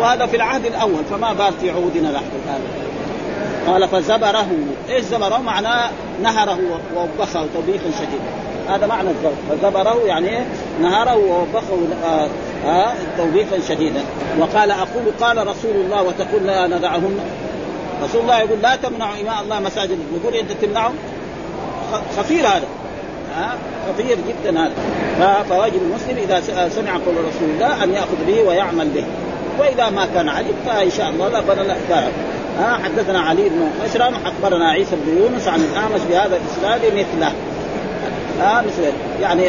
[0.00, 2.60] وهذا في العهد الأول فما بال في عهودنا نحن الان
[3.66, 4.46] قال فزبره
[4.88, 5.90] إيش زبره؟ معناه
[6.22, 6.58] نهره
[6.96, 8.30] ووبخه توبيخا شديدا
[8.68, 9.32] هذا معنى الزبر.
[9.50, 10.30] فزبره يعني
[10.82, 12.28] نهره ووبخه آه
[12.66, 14.00] آه توبيخا شديدا
[14.38, 17.18] وقال أقول قال رسول الله وتقول لا ندعهن
[18.04, 19.98] رسول الله يقول لا تمنعوا إماء الله مساجد.
[20.22, 20.92] يقول أنت تمنعه
[22.16, 22.66] خطير هذا.
[23.36, 23.54] ها
[23.88, 24.72] خطير جدا هذا.
[25.48, 29.04] فواجب المسلم إذا سمع قول رسول الله أن يأخذ به ويعمل به.
[29.58, 31.56] وإذا ما كان علم فإن شاء الله لا بل
[31.90, 32.08] لا
[32.58, 37.32] ها حدثنا علي بن مشرم أخبرنا عيسى بن يونس عن الأعمش بهذا الإسناد مثله.
[38.40, 38.92] ها مثل
[39.22, 39.42] يعني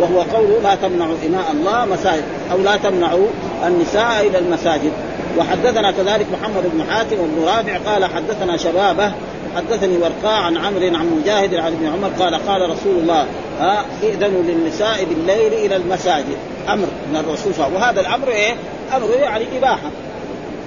[0.00, 3.26] وهو قوله لا تمنعوا إماء الله مساجد أو لا تمنعوا
[3.66, 4.92] النساء إلى المساجد.
[5.38, 9.12] وحدثنا كذلك محمد بن حاتم وابن رافع قال حدثنا شبابه
[9.56, 13.26] حدثني ورقاء عن عمرو عن مجاهد عن ابن عمر قال قال رسول الله
[13.60, 16.36] ها ائذنوا للنساء بالليل إلى المساجد.
[16.68, 17.82] أمر من الرسول صلى الله عليه وسلم.
[17.82, 18.54] وهذا الأمر إيه؟
[18.96, 19.90] أمر يعني إباحة.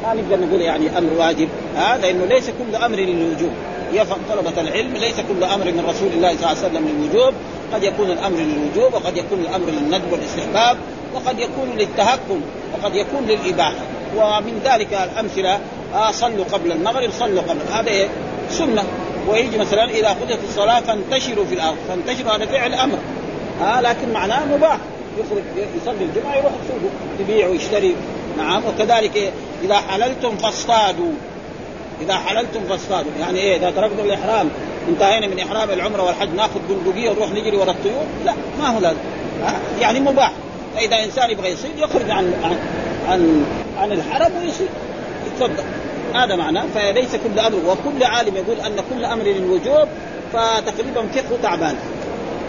[0.06, 1.50] ما نقدر نقول يعني أمر واجب.
[1.76, 3.52] ها لأنه ليس كل أمر للوجوب.
[3.94, 7.34] يفهم طلبة العلم ليس كل أمر من رسول الله صلى الله عليه وسلم للوجوب.
[7.74, 10.78] قد يكون الأمر للوجوب وقد يكون الأمر للندب والاستحباب
[11.14, 12.42] وقد يكون للتهكم
[12.74, 13.86] وقد يكون للإباحة.
[14.18, 15.60] ومن ذلك الأمثلة
[15.96, 17.62] آه صلوا قبل المغرب صلوا قبل.
[17.74, 18.08] هذا إيه؟
[18.50, 18.84] سنة.
[19.30, 21.78] ويجي مثلا إذا قضيت الصلاة فانتشروا في الأرض.
[21.88, 22.98] فانتشروا هذا فعل أمر.
[23.62, 24.78] آه لكن معناه مباح.
[25.20, 25.44] يخرج
[25.82, 27.96] يصلي الجمعة يروح السوق يبيع ويشتري.
[28.38, 31.12] نعم وكذلك؟ إذا حللتم فاصطادوا.
[32.02, 33.12] إذا حللتم فاصطادوا.
[33.20, 34.50] يعني إيه إذا تركتم الإحرام
[34.90, 39.00] انتهينا من إحرام العمرة والحج نأخذ بندقية ونروح نجري ورا الطيور؟ لا ما هو لازم.
[39.80, 40.32] يعني مباح.
[40.76, 42.58] فإذا إنسان يبغى يصيد يخرج عن عن
[43.10, 43.46] عن,
[43.78, 44.70] عن الحرم ويصيد.
[45.28, 45.64] يتفضل
[46.14, 46.66] هذا معناه.
[46.76, 49.88] فليس كل أمر وكل عالم يقول أن كل أمر للوجوب
[50.34, 51.76] فتقريبا فقهه تعبان.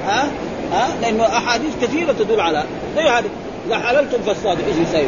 [0.06, 0.28] ها
[0.72, 2.64] ها لأنه أحاديث كثيرة تدل على.
[2.96, 3.30] زي هذه
[3.66, 4.64] إذا حللتم فاصطادوا.
[4.66, 5.06] إيش يسوي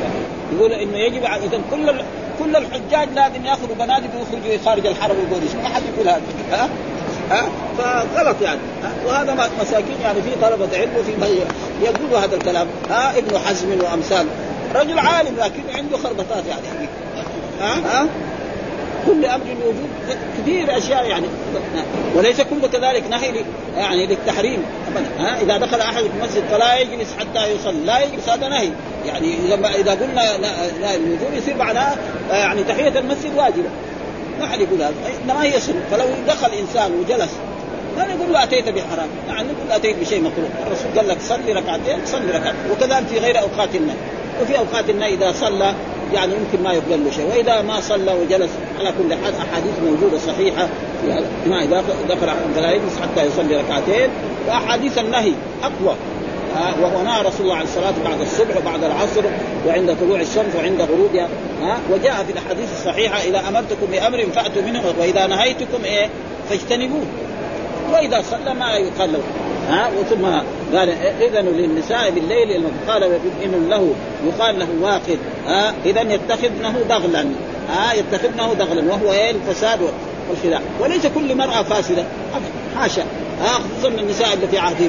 [0.52, 2.02] يقول إنه يجب اذا كل
[2.38, 6.68] كل الحجاج لازم يأخذوا بنادق ويخرجوا خارج الحرم ويقولوا ما حد يقول هذا؟ ها؟
[7.30, 8.60] ها؟ فغلط يعني؟
[9.06, 11.12] وهذا مساكين يعني في طلبة علم وفي
[11.82, 12.66] يقولوا هذا الكلام.
[12.90, 14.30] ها؟ ابن حزم وامثاله
[14.74, 16.88] رجل عالم لكن عنده خربطات يعني.
[17.60, 18.06] ها؟ ها؟
[19.08, 19.88] كل أمر وجود
[20.38, 21.26] كثير أشياء يعني.
[22.14, 23.44] وليس كل كذلك نهي
[23.76, 24.62] يعني للتحريم.
[24.88, 25.06] ابدا.
[25.18, 27.84] ها؟ إذا دخل أحد المسجد فلا يجلس حتى يصلي.
[27.84, 28.70] لا يجلس هذا نهي.
[29.06, 30.38] يعني إذا إذا قلنا
[30.80, 31.96] لا الوجوب يصير معناه
[32.30, 33.68] يعني تحية المسجد واجبة.
[34.40, 34.94] ما حد يقول هذا.
[35.24, 35.82] إنما هي سنة.
[35.90, 37.30] فلو دخل إنسان وجلس
[37.96, 39.08] لا نقول له أتيت بحرام.
[39.28, 40.48] يعني نقول أتيت بشيء مكروه.
[40.66, 42.70] الرسول قال لك صلي ركعتين صلي ركعتين.
[42.72, 43.96] وكذلك في غير أوقات النهي.
[44.42, 45.74] وفي أوقات النهي إذا صلى
[46.14, 47.26] يعني يمكن ما يقبل له شيء.
[47.26, 50.68] وإذا ما صلى وجلس على كل حال أحاديث موجودة صحيحة
[51.44, 51.64] في ما
[52.08, 54.10] دخل فلا يجلس حتى يصلي ركعتين.
[54.48, 55.96] وأحاديث النهي أقوى.
[56.82, 59.22] وهو نهى رسول الله عن الصلاة بعد الصبح وبعد العصر
[59.66, 61.28] وعند طلوع الشمس وعند غروبها.
[61.62, 66.08] ها وجاء في الأحاديث الصحيحة إذا أمرتكم بأمر فأتوا منه وإذا نهيتكم إيه
[66.50, 67.04] فاجتنبوه.
[67.92, 69.20] وإذا صلى ما يقال له.
[69.68, 70.24] ها وثم
[70.76, 70.88] قال
[71.20, 73.02] إذن للنساء بالليل قال
[73.44, 73.92] إن له
[74.26, 75.18] يقال له واقد.
[75.46, 77.24] ها اذا يتخذنه دغلا
[77.70, 79.78] ها يتخذنه دغلا وهو إيه؟ الفساد
[80.30, 82.04] والخداع وليس كل مرأة فاسدة.
[82.76, 83.02] حاشا.
[83.42, 84.88] ها خصوصا النساء اللي في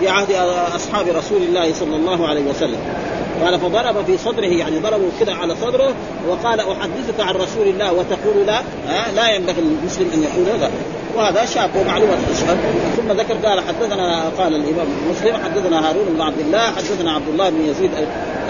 [0.00, 0.32] في عهد
[0.74, 2.78] أصحاب رسول الله صلى الله عليه وسلم.
[3.44, 5.94] قال فضرب في صدره يعني ضربه كده على صدره
[6.28, 7.92] وقال أحدثك عن رسول الله.
[7.92, 8.60] وتقول لا.
[9.16, 10.68] لا ينبغي المسلم أن يقول لا.
[11.18, 12.58] وهذا شاب ومعلومة تشهد
[12.96, 17.50] ثم ذكر قال حدثنا قال الإمام مسلم حدثنا هارون بن عبد الله حدثنا عبد الله
[17.50, 17.90] بن يزيد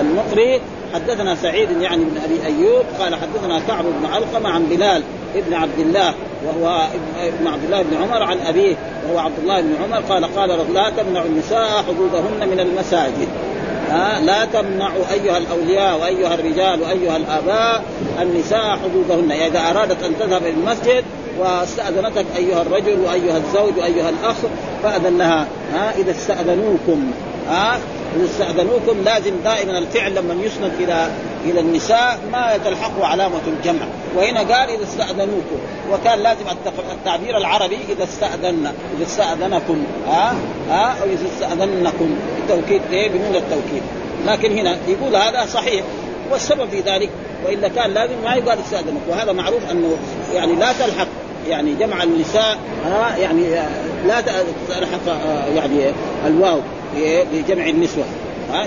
[0.00, 0.60] المقري
[0.94, 5.02] حدثنا سعيد يعني بن أبي أيوب قال حدثنا كعب بن علقمة عن بلال
[5.36, 6.14] ابن عبد الله
[6.46, 6.86] وهو
[7.20, 8.76] ابن عبد الله بن عمر عن أبيه
[9.06, 13.28] وهو عبد الله بن عمر قال قال لا تمنع النساء حدودهن من المساجد.
[14.24, 17.84] لا تمنعوا أيها الأولياء وأيها الرجال وأيها الآباء
[18.22, 19.30] النساء حدودهن.
[19.30, 21.04] يعني إذا أرادت أن تذهب إلى المسجد
[21.38, 24.36] واستأذنتك أيها الرجل وأيها الزوج وأيها الأخ
[24.82, 27.12] فاذن لها ها إذا استأذنوكم
[27.48, 27.78] ها
[28.16, 31.10] إذا استأذنوكم لازم دائما الفعل لما يسند إلى
[31.44, 33.86] إلى النساء ما تلحقه علامة الجمع.
[34.16, 35.58] وهنا قال إذا استأذنوكم
[35.92, 36.44] وكان لازم
[36.92, 40.34] التعبير العربي إذا استأذن إذا استأذنكم ها
[40.70, 42.16] ها أو إذا استأذنكم.
[42.38, 43.82] التوكيد إيه؟ بنون التوكيد.
[44.26, 45.84] لكن هنا يقول هذا صحيح
[46.30, 47.10] والسبب في ذلك
[47.46, 49.00] وإلا كان لازم ما يقال استأذنك.
[49.08, 49.96] وهذا معروف أنه
[50.34, 51.08] يعني لا تلحق.
[51.48, 53.42] يعني جمع النساء ها يعني
[54.06, 54.20] لا
[54.68, 55.06] تلحق
[55.56, 55.92] يعني
[56.26, 56.60] الواو
[57.32, 58.04] لجمع النسوة.
[58.52, 58.66] ها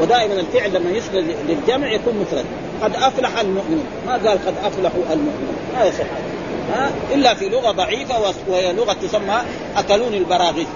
[0.00, 2.44] ودائما الفعل لما يسند للجمع يكون مفرد.
[2.82, 3.84] قد أفلح المؤمنون.
[4.06, 5.56] ما قال قد افلحوا المؤمنون.
[5.78, 6.04] ما يصح.
[6.74, 8.14] ها إلا في لغة ضعيفة
[8.48, 9.38] وهي لغة تسمى
[9.76, 10.66] أكلون البراغيث.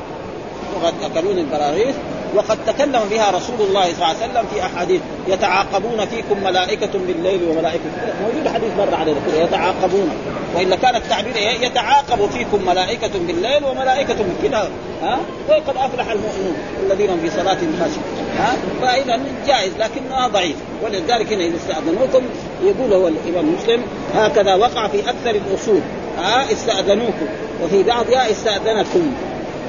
[0.74, 1.94] لغة أكلون البراغيث.
[2.34, 5.00] وقد تكلم بها رسول الله صلى الله عليه وسلم في أحاديث.
[5.28, 7.80] يتعاقبون فيكم ملائكة بالليل وملائكة
[8.22, 10.10] موجود حديث مر علينا يتعاقبون.
[10.56, 14.70] وإلا كان التعبير يتعاقب فيكم ملائكة بالليل وملائكة كذا
[15.02, 15.18] ها؟
[15.48, 20.56] وقد أفلح المؤمنون الذين في صلاتهم خاشعون ها؟ فإذا جائز لكنها ضعيف.
[20.84, 22.22] ولذلك هنا إذا استأذنوكم
[22.64, 23.82] يقول هو الإمام مسلم
[24.14, 25.80] هكذا وقع في أكثر الأصول.
[26.18, 27.26] ها؟ استأذنوكم.
[27.64, 29.12] وفي بعضها استاذنكم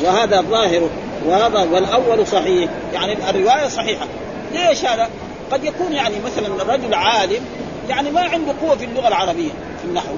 [0.04, 0.90] وهذا ظاهر
[1.26, 4.06] وهذا والأول صحيح يعني الرواية صحيحة.
[4.54, 5.10] ليش هذا؟
[5.52, 7.42] قد يكون يعني مثلا رجل عالم
[7.90, 10.14] يعني ما عنده قوة في اللغة العربية في النحو.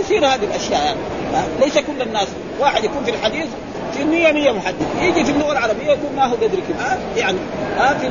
[0.00, 0.96] يصير هذه الأشياء.
[1.32, 1.48] يعني.
[1.60, 2.28] ليس كل الناس
[2.60, 3.46] واحد يكون في الحديث
[3.92, 7.38] في المية مية محدث يجي في اللغة العربية يكون ما هو قدر كذا يعني
[7.80, 8.10] آه في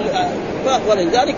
[0.89, 1.35] ولذلك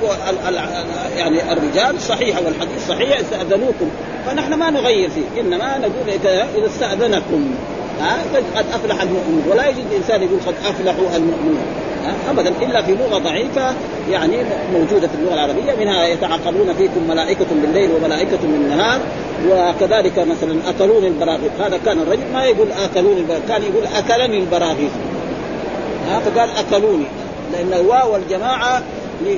[1.17, 3.89] يعني الرجال صحيحة والحديث صحيح استأذنوكم.
[4.25, 6.09] فنحن ما نغير فيه إنما نقول
[6.55, 7.55] إذا استأذنكم.
[7.99, 8.17] ها؟
[8.55, 9.43] قد أفلح المؤمنون.
[9.51, 11.65] ولا يجوز الإنسان يقول قد افلحوا المؤمنون.
[12.29, 13.73] ابدا إلا في لغة ضعيفة
[14.11, 14.37] يعني
[14.73, 18.99] موجودة في اللغة العربية منها يتعاقبون فيكم ملائكة بالليل وملائكة بالنهار
[19.49, 21.51] وكذلك مثلا أكلون البراغيث.
[21.59, 24.91] هذا كان الرجل ما يقول أكلون البراغيث كان يقول أكلني البراغيث.
[26.07, 27.05] ها؟ فقال أكلوني.
[27.53, 28.83] لأن الواو والجماعة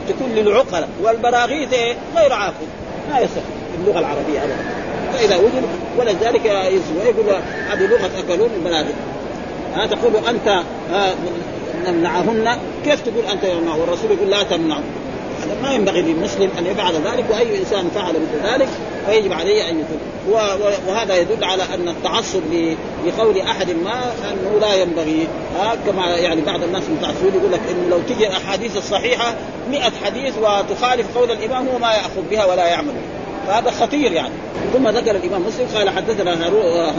[0.10, 1.74] تكون للعقلاء والبراغيث؟
[2.16, 2.68] غير عاقل.
[3.12, 3.32] ما يصح
[3.72, 4.81] في اللغة العربية ابدا.
[5.14, 5.64] فإذا وجد
[5.98, 6.46] ولذلك
[7.06, 7.26] يقول
[7.70, 8.94] هذه لغه اكلون البلاغه
[9.76, 10.64] ها تقول أنت
[11.88, 12.58] نمنعهن.
[12.86, 14.84] كيف تقول أنت يمنع والرسول يقول لا تمنعوا.
[15.42, 18.68] هذا ما ينبغي للمسلم أن يفعل ذلك وأي إنسان فعل مثل ذلك
[19.06, 20.00] فيجب عليه أن يكون
[20.88, 22.42] وهذا يدل على أن التعصب
[23.08, 25.28] لقول أحد ما أنه لا ينبغي.
[25.60, 29.36] ها كما يعني بعض الناس المتعصبين يقول لك انه لو تجي الأحاديث الصحيحة
[29.72, 32.94] 100 حديث وتخالف قول الإمام هو ما يأخذ بها ولا يعمل.
[33.48, 34.34] فهذا خطير يعني.
[34.74, 36.48] ثم ذكر الإمام مسلم قال حدثنا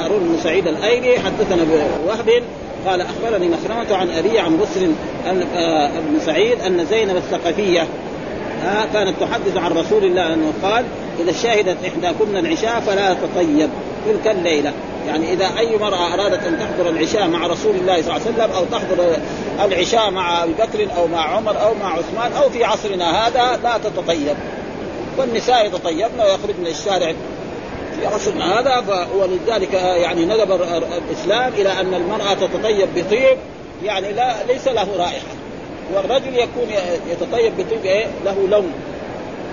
[0.02, 1.66] هارون بن سعيد الأيلي حدثنا
[2.06, 2.42] وهب
[2.86, 4.58] قال أخبرني مخرمة عن أبي عن
[5.30, 7.86] ان آه، ابن سعيد أن زينب الثقفية
[8.64, 10.84] آه كانت تحدث عن رسول الله أنه قال
[11.20, 13.70] إذا شهدت إحداكن العشاء فلا تطيب
[14.06, 14.72] تلك الليلة.
[15.08, 18.50] يعني إذا أي مراه أرادت أن تحضر العشاء مع رسول الله صلى الله عليه وسلم
[18.56, 19.16] أو تحضر
[19.64, 23.78] العشاء مع أبي بكر أو مع عمر أو مع عثمان أو في عصرنا هذا لا
[23.78, 24.36] تتطيب.
[25.18, 27.12] والنساء يتطيبن ويخرجن الشارع
[28.00, 30.62] في عصرنا هذا ولذلك يعني ندب
[31.08, 33.38] الإسلام إلى أن المرأة تتطيب بطيب
[33.84, 35.26] يعني لا ليس له رائحة.
[35.94, 36.68] والرجل يكون
[37.10, 38.72] يتطيب بطيب إيه؟ له لون.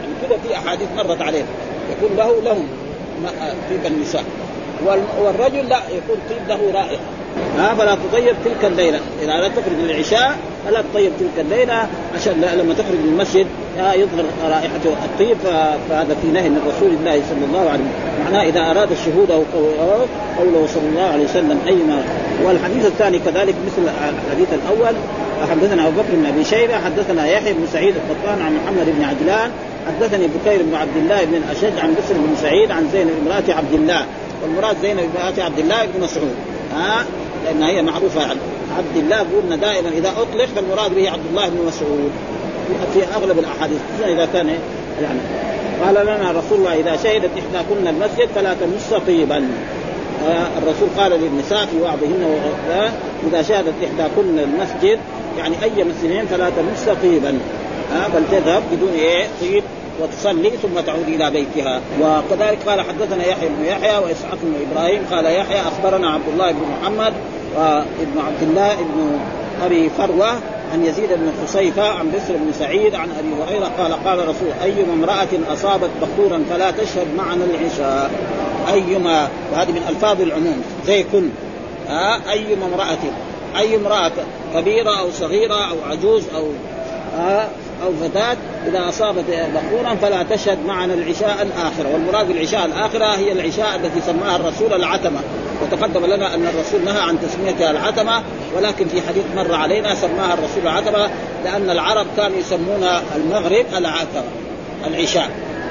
[0.01, 1.43] يعني كذا في أحاديث مرت عليه.
[1.91, 2.67] يكون له لون
[3.69, 4.23] طيب النساء.
[5.21, 7.03] والرجل لا يكون طيب له رائحة.
[7.57, 8.99] ها فلا تطيب تلك الليلة.
[9.21, 13.47] إذا لا تخرج للعشاء فلا تطيب تلك الليلة عشان لما تخرج من المسجد
[13.79, 15.37] يظهر رائحة الطيب
[15.89, 18.09] فهذا في نهي من رسول الله صلى الله عليه وسلم.
[18.25, 19.43] معناه إذا أراد الشهود أو
[20.37, 22.03] قوله صلى الله عليه وسلم أيما.
[22.43, 23.89] والحديث الثاني كذلك مثل
[24.27, 24.95] الحديث الأول
[25.51, 29.51] حدثنا أبو بكر بن أبي شيبة حدثنا يحيى بن سعيد القطان عن محمد بن عجلان
[29.87, 33.73] حدثني بكير بن عبد الله بن الاشج عن بسر بن سعيد عن زينب امراه عبد
[33.73, 34.05] الله.
[34.43, 36.35] والمراد زينب امراه عبد الله بن مسعود.
[36.75, 37.05] ها؟
[37.45, 38.37] لأن هي معروفة عن
[38.77, 42.11] عبد الله قلنا دائما إذا أطلق فالمراد به عبد الله بن مسعود.
[42.93, 44.47] في أغلب الأحاديث إذا كان
[45.01, 45.19] يعني
[45.85, 49.47] قال لنا رسول الله إذا شهدت إحداكن المسجد فلا تمس طيبا.
[50.27, 52.37] آه الرسول قال للنساء في وعظهن
[53.27, 54.99] إذا شهدت إحداكن المسجد
[55.37, 57.39] يعني أي مسجدين فلا تمس طيبا.
[57.93, 59.63] آه بل تذهب بدون إيه؟ طيب
[60.01, 61.81] وتصلي ثم تعود إلى بيتها.
[62.01, 66.61] وكذلك قال حدثنا يحيى بن يحيى وإسحاق بن إبراهيم قال يحيى أخبرنا عبد الله بن
[66.81, 67.13] محمد
[67.55, 69.19] وابن عبد الله بن
[69.65, 70.29] أبي فروة
[70.73, 74.93] عن يزيد بن خصيفه عن بسر بن سعيد عن أبي هريرة قال قال رسول ايما
[74.93, 78.11] امرأة أصابت بخورا فلا تشهد معنا العشاء.
[78.73, 80.63] أيما وهذه من ألفاظ العموم.
[80.85, 81.29] زي كن
[81.87, 82.97] ها؟ ايما امرأة.
[83.57, 84.11] أي امرأة
[84.55, 86.23] كبيرة أو صغيرة أو عجوز
[87.17, 87.49] ها؟
[87.83, 88.37] أو فتاة
[88.67, 91.93] إذا أصابت بخورا فلا تشهد معنا العشاء الآخرة.
[91.93, 95.19] والمراد بالعشاء الآخرة هي العشاء التي سماها الرسول العتمة.
[95.61, 98.23] وتقدم لنا أن الرسول نهى عن تسميتها العتمة
[98.57, 101.09] ولكن في حديث مر علينا سماها الرسول العتمة
[101.43, 104.23] لأن العرب كانوا يسمون المغرب العتمة
[104.87, 105.29] العشاء.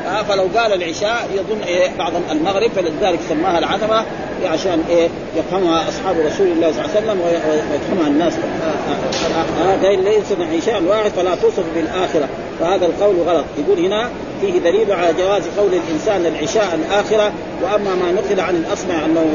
[0.09, 4.05] آه فلو قال العشاء يظن إيه بعض المغرب فلذلك سماها العتمه
[4.45, 8.33] عشان إيه يفهمها أصحاب رسول الله صلى الله عليه وسلم ويفهمها الناس.
[9.61, 12.29] هذا ليس عشاء واحد فلا توصف بالآخرة.
[12.61, 13.45] فهذا القول غلط.
[13.59, 19.05] يقول هنا فيه دليل على جواز قول الإنسان العشاء الآخرة وأما ما نقل عن الأصمع
[19.05, 19.27] أنه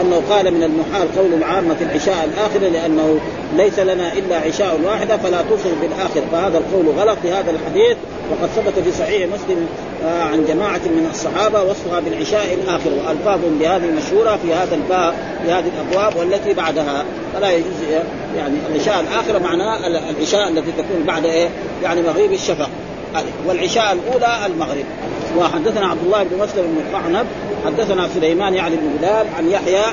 [0.00, 3.18] أنه قال من المحال قول العامة العشاء الاخره لأنه
[3.56, 7.96] ليس لنا إلا عشاء واحدة فلا توصف بالاخره فهذا القول غلط في هذا الحديث.
[8.30, 9.66] وقد ثبت في صحيح مسلم
[10.04, 15.52] آه، عن جماعة من الصحابة وصفها بالعشاء الآخر وألفاظ بهذه مشهورة في هذا الباب في
[15.52, 17.04] هذه الأبواب والتي بعدها.
[17.34, 17.72] فلا يجوز
[18.36, 21.48] يعني العشاء الآخرة معناه العشاء التي تكون بعد إيه؟
[21.82, 22.70] يعني مغيب الشفق.
[23.46, 24.84] والعشاء الأولى المغرب.
[25.38, 27.26] وحدثنا عبد الله بن مسلم بن القعنب
[27.66, 29.84] حدثنا سليمان يعني بن بلال عن يحيى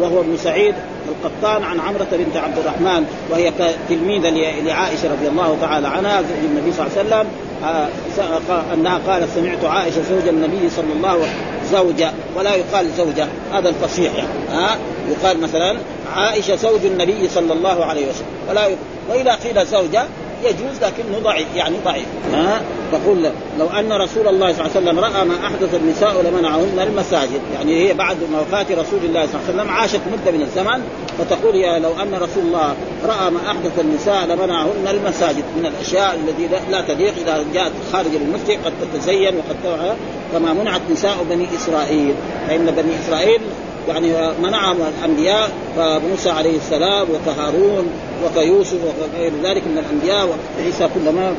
[0.00, 0.74] وهو ابن سعيد
[1.08, 3.52] القطان عن عمرة بنت عبد الرحمن وهي
[3.88, 4.30] تلميذة
[4.64, 7.28] لعائشة رضي الله تعالى عنها زوج النبي صلى الله عليه وسلم.
[7.64, 13.26] آه، أنها قالت سمعت عائشة زوج النبي صلى الله عليه وسلم زوجة ولا يقال زوجة.
[13.52, 14.28] هذا الفصيح يعني.
[14.50, 14.78] ها آه،
[15.10, 15.76] يقال مثلا
[16.16, 18.26] عائشة زوج النبي صلى الله عليه وسلم.
[18.50, 18.78] ولا يقال
[19.10, 20.04] وإذا قيل زوجة
[20.44, 21.46] يجوز لكنه ضعيف.
[21.56, 22.06] يعني ضعيف.
[22.32, 22.60] ها؟
[22.92, 27.40] تقول لو أن رسول الله صلى الله عليه وسلم رأى ما أحدث النساء لمنعهن المساجد.
[27.54, 30.82] يعني هي بعد وفاة رسول الله صلى الله عليه وسلم عاشت مدة من الزمن
[31.18, 32.74] فتقول يا لو أن رسول الله
[33.06, 35.44] رأى ما أحدث النساء لمنعهن المساجد.
[35.56, 39.96] من الأشياء التي لا تليق إذا جاءت خارج المسجد قد تتزين وقد
[40.32, 42.14] كما منعت نساء بني إسرائيل.
[42.48, 43.40] فإن بني إسرائيل
[43.88, 47.86] يعني منعهم الأنبياء فموسى عليه السلام وكهارون
[48.24, 51.32] وكيوسف وغير ذلك من الأنبياء وعيسى كلما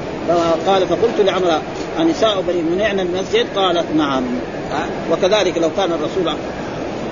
[0.68, 1.62] قال فقلت لعمر
[2.00, 4.24] النساء بني منعنا المسجد؟ قالت نعم.
[5.12, 6.36] وكذلك لو كان الرسول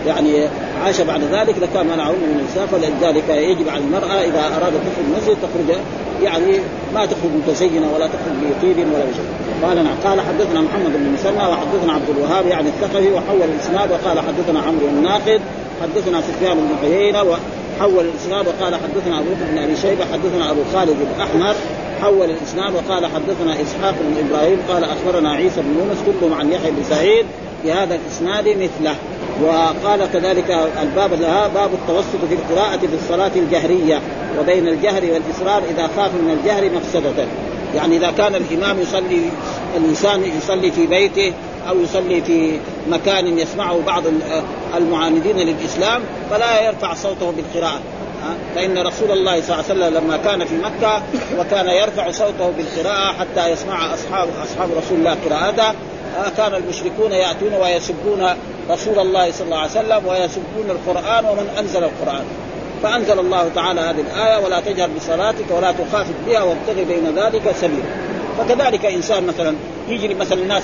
[0.07, 0.47] يعني
[0.83, 5.37] عاش بعد ذلك لكان منعهن من النساء فلذلك يجب على المرأة إذا ارادت تخرج المسجد
[5.41, 5.79] تخرج
[6.23, 6.59] يعني
[6.93, 9.95] ما تخرج متزينة ولا تخرج بطيب ولا بشيء قال نعم.
[10.05, 14.87] قال حدثنا محمد بن مسلمى وحدثنا عبد الوهاب يعني الثقفي وحول الإسناد وقال حدثنا عمرو
[14.87, 15.41] الناقد
[15.81, 20.61] حدثنا سفيان بن عيينة وحول الإسناد وقال حدثنا أبو بكر بن أبي شيبة حدثنا أبو
[20.73, 21.55] خالد الاحمر
[22.01, 26.71] حول الإسناد وقال حدثنا إسحاق بن إبراهيم قال أخبرنا عيسى بن يونس كلهم عن يحيى
[26.71, 27.25] بن سعيد
[27.63, 28.95] بهذا الإسناد مثله.
[29.43, 34.01] وقال كذلك الباب لها باب التوسط في القراءة في الصلاة الجهرية
[34.39, 37.25] وبين الجهر والإصرار إذا خاف من الجهر مفسدة
[37.75, 39.21] يعني إذا كان الإمام يصلي
[39.77, 41.33] الإنسان يصلي في بيته
[41.69, 44.03] أو يصلي في مكان يسمعه بعض
[44.77, 47.79] المعاندين للإسلام فلا يرفع صوته بالقراءة.
[48.55, 51.01] فإن رسول الله صلى الله عليه وسلم لما كان في مكة
[51.39, 55.73] وكان يرفع صوته بالقراءة حتى يسمع أصحاب أصحاب رسول الله قراءته
[56.37, 58.27] كان المشركون يأتون ويسبون
[58.69, 62.23] رسول الله صلى الله عليه وسلم ويسبون القرآن ومن أنزل القرآن.
[62.83, 67.83] فأنزل الله تعالى هذه الآية ولا تجهر بصلاتك ولا تخافت بها وابتغي بين ذلك سبيلا.
[68.37, 69.55] فكذلك إنسان مثلا
[69.89, 70.63] يجري مثلا الناس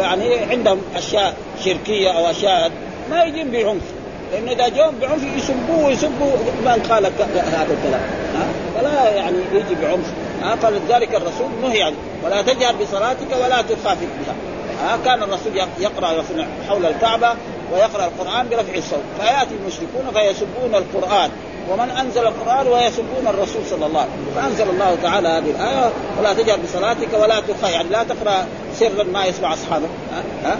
[0.00, 2.70] يعني عندهم أشياء شركية أو أشياء
[3.10, 3.82] ما يجين بعنف.
[4.32, 6.32] لأن إذا جاءوا بعنف يسبوه ويسبوا
[6.64, 8.02] من قال هذا الكلام.
[8.78, 10.06] فلا يعني يجي بعنف.
[10.62, 14.34] فلذلك الرسول نهي عنه ولا تجهر بصلاتك ولا تخافت بها.
[14.82, 16.24] ها كان الرسول يقرأ
[16.68, 17.34] حول الكعبة
[17.72, 19.02] ويقرأ القرآن برفع الصوت.
[19.20, 21.30] فيأتي المشركون فيسبون القرآن.
[21.70, 24.34] ومن أنزل القرآن ويسبون الرسول صلى الله عليه وسلم.
[24.34, 29.24] فأنزل الله تعالى هذه الآية ولا تجهر بصلاتك ولا تخ يعني لا تقرأ سرا ما
[29.24, 29.88] يسمع أصحابك.
[30.12, 30.56] ها, ها؟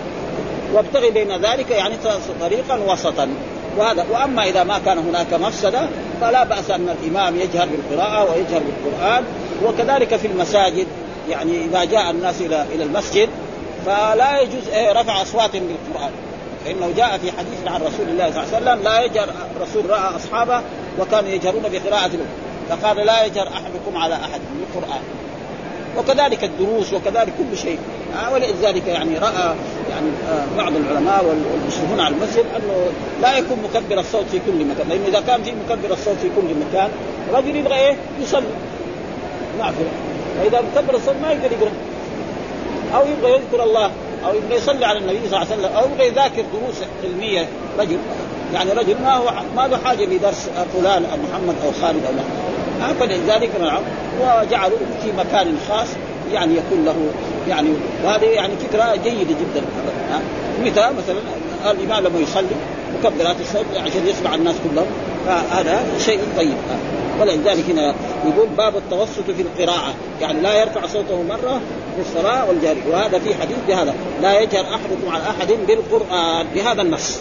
[0.73, 1.95] وابتغي بين ذلك يعني
[2.41, 3.29] طريقا وسطا.
[3.79, 5.81] وهذا وأما إذا ما كان هناك مفسدة
[6.21, 9.25] فلا بأس أن الإمام يجهر بالقراءة ويجهر بالقرآن.
[9.65, 10.87] وكذلك في المساجد
[11.31, 13.29] يعني إذا جاء الناس إلى إلى المسجد
[13.87, 16.11] فلا يجوز إيه رفع اصواتهم بالقرآن.
[16.65, 20.17] فإنه جاء في حديث عن رسول الله صلى الله عليه وسلم لا يجهر الرسول رأى
[20.17, 20.63] أصحابه
[20.99, 22.11] وكانوا يجهرون بقراءة
[22.69, 25.03] فقال لا يجهر أحدكم على أحد بالقرآن.
[25.99, 27.79] وكذلك الدروس وكذلك كل شيء.
[28.17, 29.55] آه ولذلك يعني رأى
[29.91, 32.87] يعني آه بعض العلماء والمشرفون على المسجد أنه
[33.23, 34.89] لا يكون مكبر الصوت في كل مكان.
[34.89, 36.91] لأنه إذا كان في مكبر الصوت في كل مكان
[37.33, 38.47] رجل يبغى إيه؟ يصلي.
[39.59, 39.75] نعرف
[40.39, 41.71] فإذا مكبر الصوت ما يقدر يقرأ.
[42.95, 43.91] أو يبغى يذكر الله
[44.27, 47.49] أو يبغى يصلي على النبي صلى الله عليه وسلم أو يبغى يذاكر دروس علمية.
[47.79, 47.99] رجل
[48.55, 52.95] يعني رجل ما هو ما له حاجة بدرس فلان أو محمد أو خالد أو لا
[53.01, 53.83] فلذلك نعم
[54.21, 55.89] وجعلوا في مكان خاص
[56.33, 56.95] يعني يكون له
[57.49, 57.69] يعني
[58.05, 59.63] وهذه يعني فكرة جيدة جدا.
[60.61, 61.21] مثل مثلا
[61.71, 62.57] الإمام لما يصلي
[62.99, 64.87] مكبرات الصوت عشان يسمع الناس كلهم
[65.27, 66.55] فهذا شيء طيب.
[67.21, 67.95] ولذلك هنا
[68.27, 71.61] يقول باب التوسط في القراءة يعني لا يرفع صوته مرة
[71.97, 73.95] في الصلاة والجاري وهذا في حديث بهذا.
[74.23, 77.21] لا يجهر أحدكم على أحد بالقرآن بهذا النص.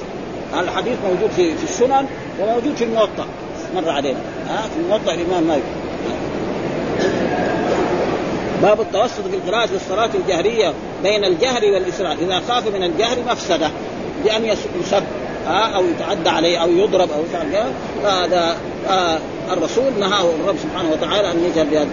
[0.60, 2.06] الحديث موجود في في السنن
[2.42, 3.26] وموجود في الموطأ.
[3.76, 4.20] مر علينا.
[4.50, 5.64] ها؟ في الموطأ الإمام مالك.
[8.62, 9.68] باب التوسط في القراءة
[10.08, 12.18] في الجهرية بين الجهر والإسراء.
[12.22, 13.72] إذا خاف من الجهر مفسدة.
[14.24, 15.04] بأن يسب
[15.48, 18.58] أو يتعدى عليه أو يضرب أو يفعل فهذا
[18.90, 19.20] آه
[19.52, 21.90] الرسول نهاه الرب سبحانه وتعالى أن يجهر بهذا.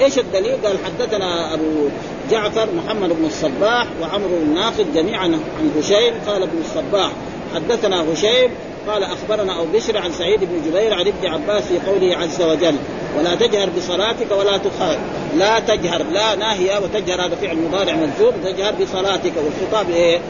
[0.00, 1.88] إيش الدليل؟ قال حدثنا أبو
[2.30, 7.12] جعفر محمد بن الصباح وعمرو الناقد جميعا عن هشيم قال ابن الصباح
[7.54, 8.50] حدثنا هشيم
[8.88, 12.76] قال أخبرنا أبو بشر عن سعيد بن جبير عن ابن عباس في قوله عز وجل
[13.18, 14.98] ولا تجهر بصلاتك ولا تخاف
[15.36, 20.20] لا تجهر لا ناهية وتجهر هذا فعل مضارع منزول تجهر بصلاتك والخطاب إيه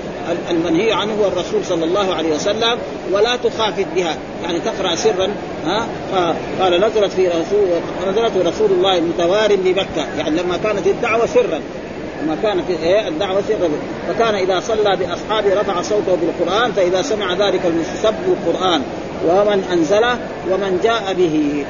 [0.51, 2.79] المنهي عنه هو الرسول صلى الله عليه وسلم
[3.13, 4.17] ولا تخافت بها.
[4.45, 5.29] يعني تقرأ سرا
[5.67, 5.87] ها؟
[6.61, 7.69] قال نزلت في رسول
[8.09, 11.61] نزلت رسول الله متوار بمكه يعني لما كانت الدعوة سرا.
[12.23, 13.69] لما كانت إيه؟ الدعوة سرا.
[14.09, 18.83] فكان إذا صلى باصحابه رفع صوته بالقرآن فإذا سمع ذلك المسب القرآن.
[19.27, 20.19] ومن انزله
[20.51, 21.65] ومن جاء به.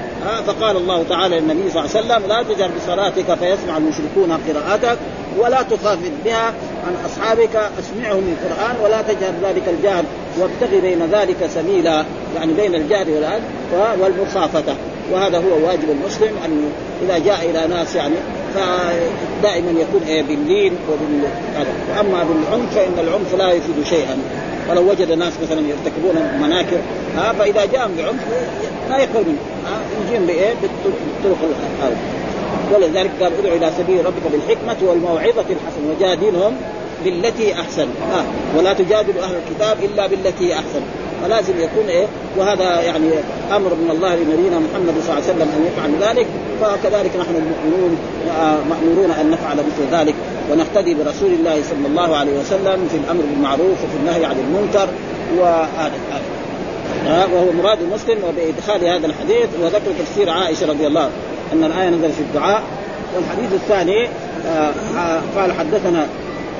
[0.47, 4.99] فقال الله تعالى للنبي صلى الله عليه وسلم لا تجر بصلاتك فيسمع المشركون قراءتك.
[5.39, 6.47] ولا تخافت بها
[6.87, 10.05] عن أصحابك اسمعهم القرآن ولا تجهر ذلك الجهل
[10.39, 12.05] وابتغي بين ذلك سبيلا
[12.37, 13.41] يعني بين الجهل
[14.01, 14.75] والمخافته
[15.13, 16.69] وهذا هو واجب المسلم انه
[17.03, 18.15] إذا جاء إلى ناس يعني
[18.55, 21.31] فدائما يكون إيه باللين وبال
[21.91, 24.19] وأما بالعنف فإن العنف لا يفيد شيئا.
[24.71, 26.79] ولو وجد ناس مثلا يرتكبون مناكر
[27.17, 28.21] ها فإذا جاءهم بعنف
[28.91, 29.39] لا يقبل منه.
[30.07, 31.39] يجيهم بإيه؟ بالطرق
[31.83, 32.18] هذه
[32.75, 36.57] ولذلك قال ادعو إلى سبيل ربك بالحكمة والموعظة الحسنة وجادلهم
[37.05, 37.89] بالتي أحسن.
[38.13, 38.25] آه.
[38.59, 40.81] ولا تجادل أهل الكتاب إلا بالتي أحسن.
[41.23, 42.07] فلازم يكون إيه
[42.39, 43.11] وهذا يعني
[43.57, 46.27] أمر من الله لنبينا محمد صلى الله عليه وسلم أن يفعل ذلك.
[46.61, 47.99] فكذلك نحن المؤمنون
[48.71, 50.15] مأمورون أن نفعل مثل ذلك.
[50.53, 54.89] ونقتدي برسول الله صلى الله عليه وسلم في الأمر بالمعروف وفي النهي عن المنكر.
[55.39, 55.93] وهذا
[57.07, 59.49] وهو مراد مسلم وبإدخال هذا الحديث.
[59.63, 61.11] وذكر تفسير عائشة رضي الله
[61.53, 62.63] إن الآية نزلت في الدعاء.
[63.17, 64.09] والحديث الثاني
[64.47, 66.07] آه، قال حدثنا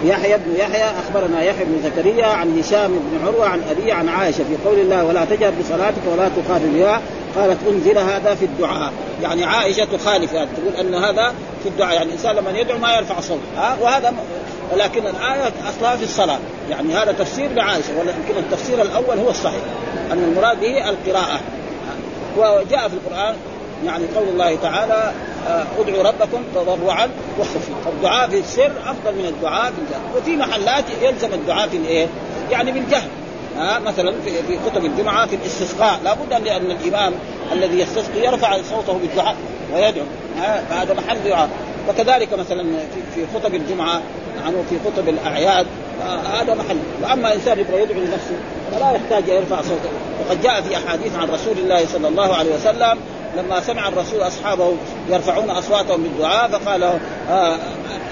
[0.05, 4.45] يحيى بن يحيى أخبرنا يحيى بن زكريا عن هشام بن عروة عن ابي عن عائشة
[4.45, 7.01] في قول الله ولا تجهر بصلاتك ولا تخاف بها
[7.37, 11.95] قالت أنزل هذا في الدعاء يعني عائشة تخالف هذا تقول أن هذا في الدعاء.
[11.95, 14.15] يعني الإنسان لما يدعو ما يرفع صوته ها؟ وهذا
[14.73, 16.39] ولكن الآية أصلها في الصلاة.
[16.71, 19.63] يعني هذا تفسير لعائشة ولكن التفسير الأول هو الصحيح
[20.13, 21.41] أن المراد به القراءة.
[22.37, 23.35] وجاء في القرآن
[23.85, 25.13] يعني قول الله تعالى
[25.49, 27.09] آه، ادعوا ربكم تضرعا
[27.41, 27.75] وخفيا.
[27.85, 32.07] فالدعاء في السر أفضل من الدعاء في الجهر وفي محلات يلزم الدعاء في الإيه؟
[32.51, 33.09] يعني بالجهر
[33.57, 36.01] ها مثلا في, في خطب الجمعة في الاستسقاء.
[36.05, 37.13] لابد أن لأن الإمام
[37.53, 39.37] الذي يستسقي يرفع صوته بالدعاء
[39.75, 40.05] ويدعو.
[40.71, 41.49] هذا محل دعاء.
[41.89, 44.01] وكذلك مثلا في, في خطب الجمعة
[44.41, 45.67] يعني في خطب الأعياد.
[46.33, 46.79] هذا محل.
[47.03, 48.37] وأما إنسان يبغى يدعو لنفسه
[48.73, 49.89] فلا يحتاج يرفع صوته.
[50.21, 52.99] وقد جاء في أحاديث عن رسول الله صلى الله عليه وسلم
[53.37, 54.73] لما سمع الرسول أصحابه
[55.11, 56.83] يرفعون أصواتهم بالدعاء فقال
[57.31, 57.57] آه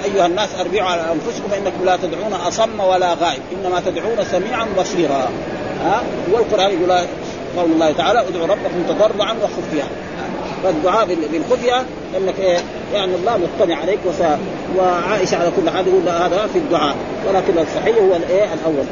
[0.05, 5.29] أيها الناس أربعوا على أنفسكم فإنكم لا تدعون أصم ولا غائب إنما تدعون سميعا بصيرا.
[5.85, 6.93] ها آه والقرآن يقول
[7.57, 9.85] قول الله تعالى ادعوا ربكم تضرعا وخفيا.
[10.63, 11.85] فالدعاء بالخفية
[12.17, 12.59] إنك إيه
[12.95, 14.39] يعني الله مطلع عليك وسا
[14.77, 16.95] وعائشة على كل حال يقول هذا في الدعاء
[17.29, 18.87] ولكن الصحيح هو الإيه الأول.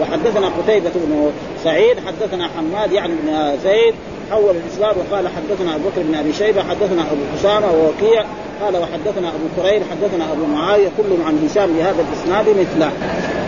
[0.00, 1.32] وحدثنا قتيبة بن
[1.64, 3.94] سعيد حدثنا حماد يعني بن زيد
[4.32, 8.24] حول الإسلام وقال حدثنا أبو بكر بن أبي شيبة حدثنا أبو أسامة ووكيع
[8.62, 12.90] قال وحدثنا أبو كريم حدثنا أبو معاوية كلهم عن هشام بهذا الإسناد مثله.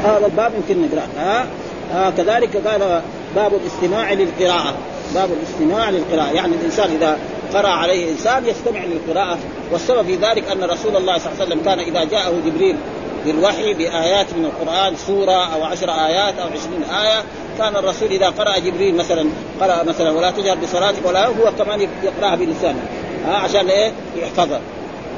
[0.05, 1.47] هذا الباب يمكن نقرا ها؟
[1.95, 3.03] آه كذلك قال
[3.37, 4.74] باب الاستماع للقراءة.
[5.14, 6.32] باب الاستماع للقراءة.
[6.32, 7.18] يعني الإنسان إذا
[7.55, 9.39] قرأ عليه إنسان يستمع للقراءة.
[9.72, 12.76] والسبب في ذلك أن رسول الله صلى الله عليه وسلم كان إذا جاءه جبريل
[13.25, 17.22] بالوحي بآيات من القرآن سورة أو عشر آيات أو عشرين آية.
[17.59, 19.27] كان الرسول إذا قرأ جبريل مثلا
[19.61, 22.85] قرأ مثلا ولا تجهر بصلاتك ولا هو كمان يقرأها بلسانه.
[23.27, 24.61] ها عشان إيه؟ يحفظها.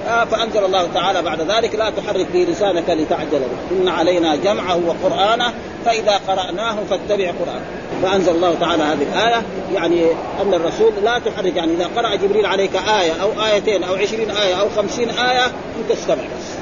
[0.09, 3.83] آه فأنزل الله تعالى بعد ذلك لا تحرك به لسانك لتعجل به.
[3.83, 5.53] إن علينا جمعه وقرآنه
[5.85, 7.67] فإذا قرأناه فاتبع قرآنه.
[8.03, 9.43] فأنزل الله تعالى هذه الآية.
[9.75, 10.07] يعني
[10.43, 14.55] أن الرسول لا تحرك يعني إذا قرأ جبريل عليك آية أو آيتين أو عشرين آية
[14.55, 16.56] أو خمسين آية أنت استمع بس.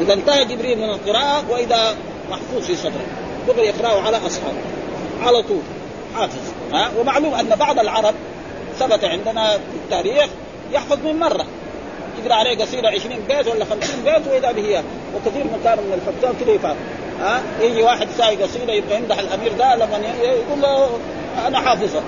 [0.00, 1.96] إذا انتهى جبريل من القراءة وإذا
[2.30, 3.06] محفوظ في صدره.
[3.48, 4.58] دغري يقرأه على أصحابه.
[5.22, 5.60] على طول.
[6.14, 6.52] حافظ.
[6.72, 8.14] ها؟ ومعلوم أن بعض العرب
[8.78, 10.26] ثبت عندنا في التاريخ
[10.72, 11.46] يحفظ من مرة.
[12.22, 14.82] يقرأ عليه قصيدة 20 بيت ولا 50 بيت وإذا به
[15.16, 16.76] وكثير من كانوا من الحكام كذا يفهم.
[17.20, 20.88] ها؟ يجي واحد ساي قصيدة يبغى يمدح الأمير ده لما يقول له
[21.46, 22.00] أنا حافظه.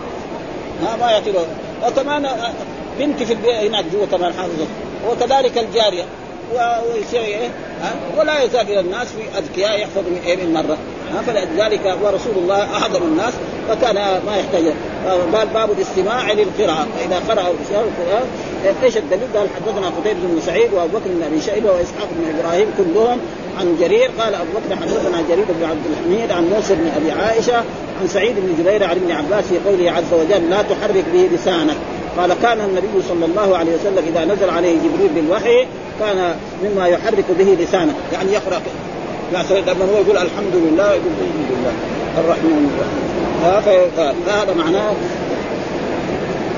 [0.82, 1.47] ها؟ ما يعطي له.
[1.86, 2.28] وكمان
[2.99, 4.66] بنتي في البيت هناك جوا كمان حافظه.
[5.11, 6.05] وكذلك الجارية.
[6.53, 7.49] ويصير إيه؟
[8.18, 10.78] ولا يزال إلى الناس في أذكياء يحفظ من إيه؟ من مرة.
[11.26, 13.33] فلذلك ورسول الله احضر الناس
[13.68, 13.95] فكان
[14.26, 14.64] ما يحتاج.
[15.33, 16.87] قال باب الاستماع للقراءة.
[16.99, 18.26] فإذا قرأ القران
[18.83, 22.66] إيش الدليل؟ قال حدثنا قتيبة بن سعيد وأبو بكر بن أبي شيبة وإسحاق بن إبراهيم
[22.78, 23.18] كلهم
[23.59, 27.57] عن جرير قال أبو بكر حدثنا جرير بن عبد الحميد عن موسى بن أبي عائشة
[28.01, 31.76] عن سعيد بن جبير عن ابن عباس في قوله عز وجل لا تحرك به لسانك.
[32.19, 35.67] قال كان النبي صلى الله عليه وسلم إذا نزل عليه جبريل بالوحي
[36.01, 36.35] كان
[36.65, 37.95] مما يحرك به لسانه.
[38.13, 38.61] يعني يقرأ
[39.35, 41.73] مثلا لما هو يقول الحمد لله يقول الحمد لله.
[42.19, 43.91] الرحمن الرحيم.
[44.27, 44.93] فهذا معناه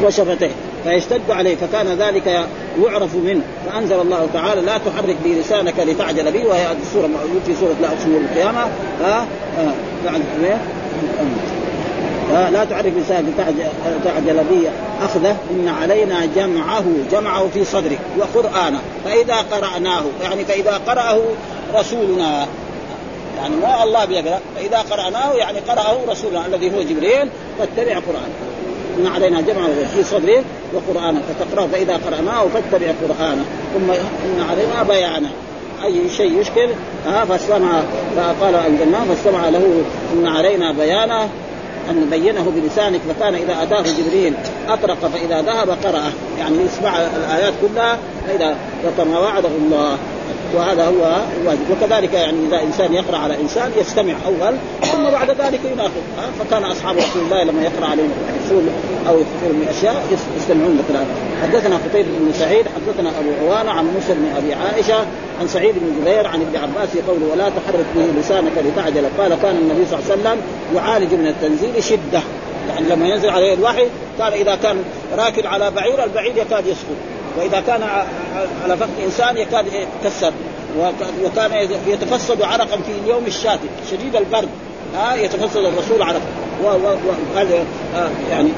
[0.05, 0.51] وشفتيه
[0.85, 2.47] فيشتد عليه فكان ذلك
[2.83, 3.43] يعرف منه.
[3.67, 7.09] فأنزل الله تعالى لا تحرك به لسانك لتعجل به وهي السوره
[7.47, 8.61] في سورة لا اقسم بالقيامه
[9.03, 9.27] ها؟
[12.31, 13.55] لا تعرف لسانك
[14.05, 14.71] تعجل به
[15.03, 18.81] أخذه إن علينا جمعه جمعه في صدرك وقرآنه.
[19.05, 21.19] فإذا قرأناه يعني فإذا قرأه
[21.75, 22.47] رسولنا
[23.37, 24.41] يعني ما الله بيقرأ.
[24.57, 28.35] فإذا قرأناه يعني قرأه رسولنا الذي هو جبريل فاتبع قرآنه.
[28.99, 30.45] إن علينا جمعه في صدره
[30.75, 31.67] وقرآنه فتقرأه.
[31.67, 33.45] فإذا قرأناه فاتبع قرآنه.
[33.75, 33.91] ثم
[34.25, 35.31] إن علينا بيانه.
[35.85, 36.69] أي شيء يشكل
[37.07, 37.81] ها فاستمع
[38.17, 41.29] فقال أنزلناه فاستمع له إن علينا بيانه.
[41.91, 44.35] أن نبينه بلسانك فكان إذا أتاه جبريل
[44.69, 46.13] أطرق فإذا ذهب قرأه.
[46.39, 48.57] يعني يسمع الآيات كلها فإذا
[48.87, 49.99] وكما وعده الله.
[50.55, 51.61] وهذا هو الواجب.
[51.71, 54.57] وكذلك يعني إذا إنسان يقرأ على إنسان يستمع أول
[54.93, 56.03] ثم بعد ذلك يناقض.
[56.39, 58.63] فكان أصحاب رسول الله لما يقرأ عليهم الرسول
[59.09, 60.05] أو يخبرهم من اشياء
[60.37, 61.09] يستمعون لكلامه
[61.43, 65.07] حدثنا قتيبة بن سعيد حدثنا أبو عوانة عن موسى بن أبي عائشة
[65.41, 69.35] عن سعيد بن جبير عن ابن عباس في قوله ولا تحرك به لسانك لتعجل قال
[69.43, 70.43] كان النبي صلى الله عليه وسلم
[70.75, 72.23] يعالج من التنزيل شدة
[72.69, 73.87] يعني لما ينزل عليه الوحي
[74.19, 74.77] كان إذا كان
[75.19, 76.97] راكب على بعير البعير يكاد يسقط
[77.39, 77.83] وإذا كان
[78.65, 80.33] على فخذ إنسان يكاد يتكسر.
[81.25, 84.49] وكان يتفسد عرقا في اليوم الشاتي شديد البرد.
[84.97, 86.21] ها يتفسد الرسول عرقا.
[86.65, 87.65] وقال
[88.31, 88.49] يعني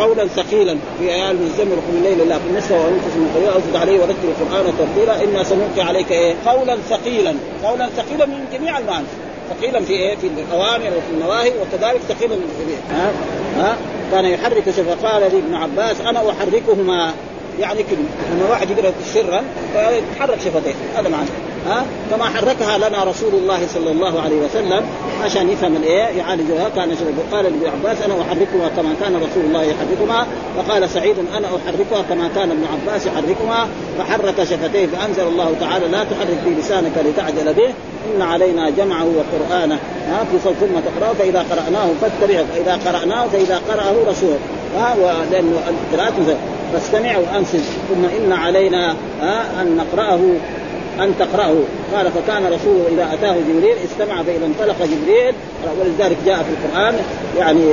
[0.00, 2.20] قولا ثقيلا في ايات المزمل وقل الليل.
[2.20, 6.34] الا في النصف وانفس من قليل اوزد عليه ورتل القرآن ترتيلا إنا سنلقي عليك إيه
[6.46, 7.34] قولا ثقيلا.
[7.64, 9.06] قولا ثقيلا من جميع المعاني.
[9.50, 12.36] ثقيلا في إيه؟ في الأوامر وفي النواهي وكذلك ثقيلا
[12.90, 13.10] ها؟
[13.58, 13.76] ها؟
[14.12, 16.00] كان يحرك فقال لي ابن عباس.
[16.00, 17.12] أنا أحركهما.
[17.60, 19.42] يعني كلمه لما واحد يقرأ سرا
[19.76, 21.28] يتحرك شفتيه هذا معنى.
[21.66, 24.84] ها؟ كما حركها لنا رسول الله صلى الله عليه وسلم
[25.24, 26.96] عشان يفهم الإيه؟ يعالجها كان
[27.32, 30.26] قال لابن عباس أنا أحركها كما كان رسول الله يحركها.
[30.58, 33.68] وقال سعيد أنا أحركها كما كان ابن عباس يحركها.
[33.98, 37.68] فحرك شفتيه فأنزل الله تعالى لا تحرك في لسانك لتعجل به
[38.16, 39.78] إن علينا جمعه وقرآنه.
[40.08, 44.36] ها؟ في صوت ثم تقرأه فإذا قرأناه فاتبعه فإذا قرأناه فإذا قرأه رسول
[44.76, 44.96] ها؟
[45.30, 46.12] لأنه القراءات
[46.74, 50.20] فاستمع وانصت ثم إن علينا ها أن نقرأه
[51.00, 51.54] أن تقرأه.
[51.94, 55.34] قال فكان رسول إذا أتاه جبريل استمع فإذا انطلق جبريل.
[55.80, 56.94] ولذلك جاء في القرآن
[57.38, 57.64] يعني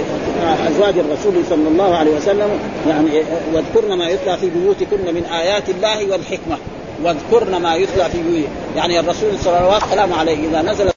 [0.70, 2.50] أزواج الرسول صلى الله عليه وسلم.
[2.90, 3.24] يعني
[3.54, 6.58] واذكرن ما يتلى في بيوتكن من آيات الله والحكمة.
[7.04, 10.14] واذكرن ما يتلى في بيوت يعني الرسول صلى الله عليه وسلم
[10.50, 10.92] إذا نزل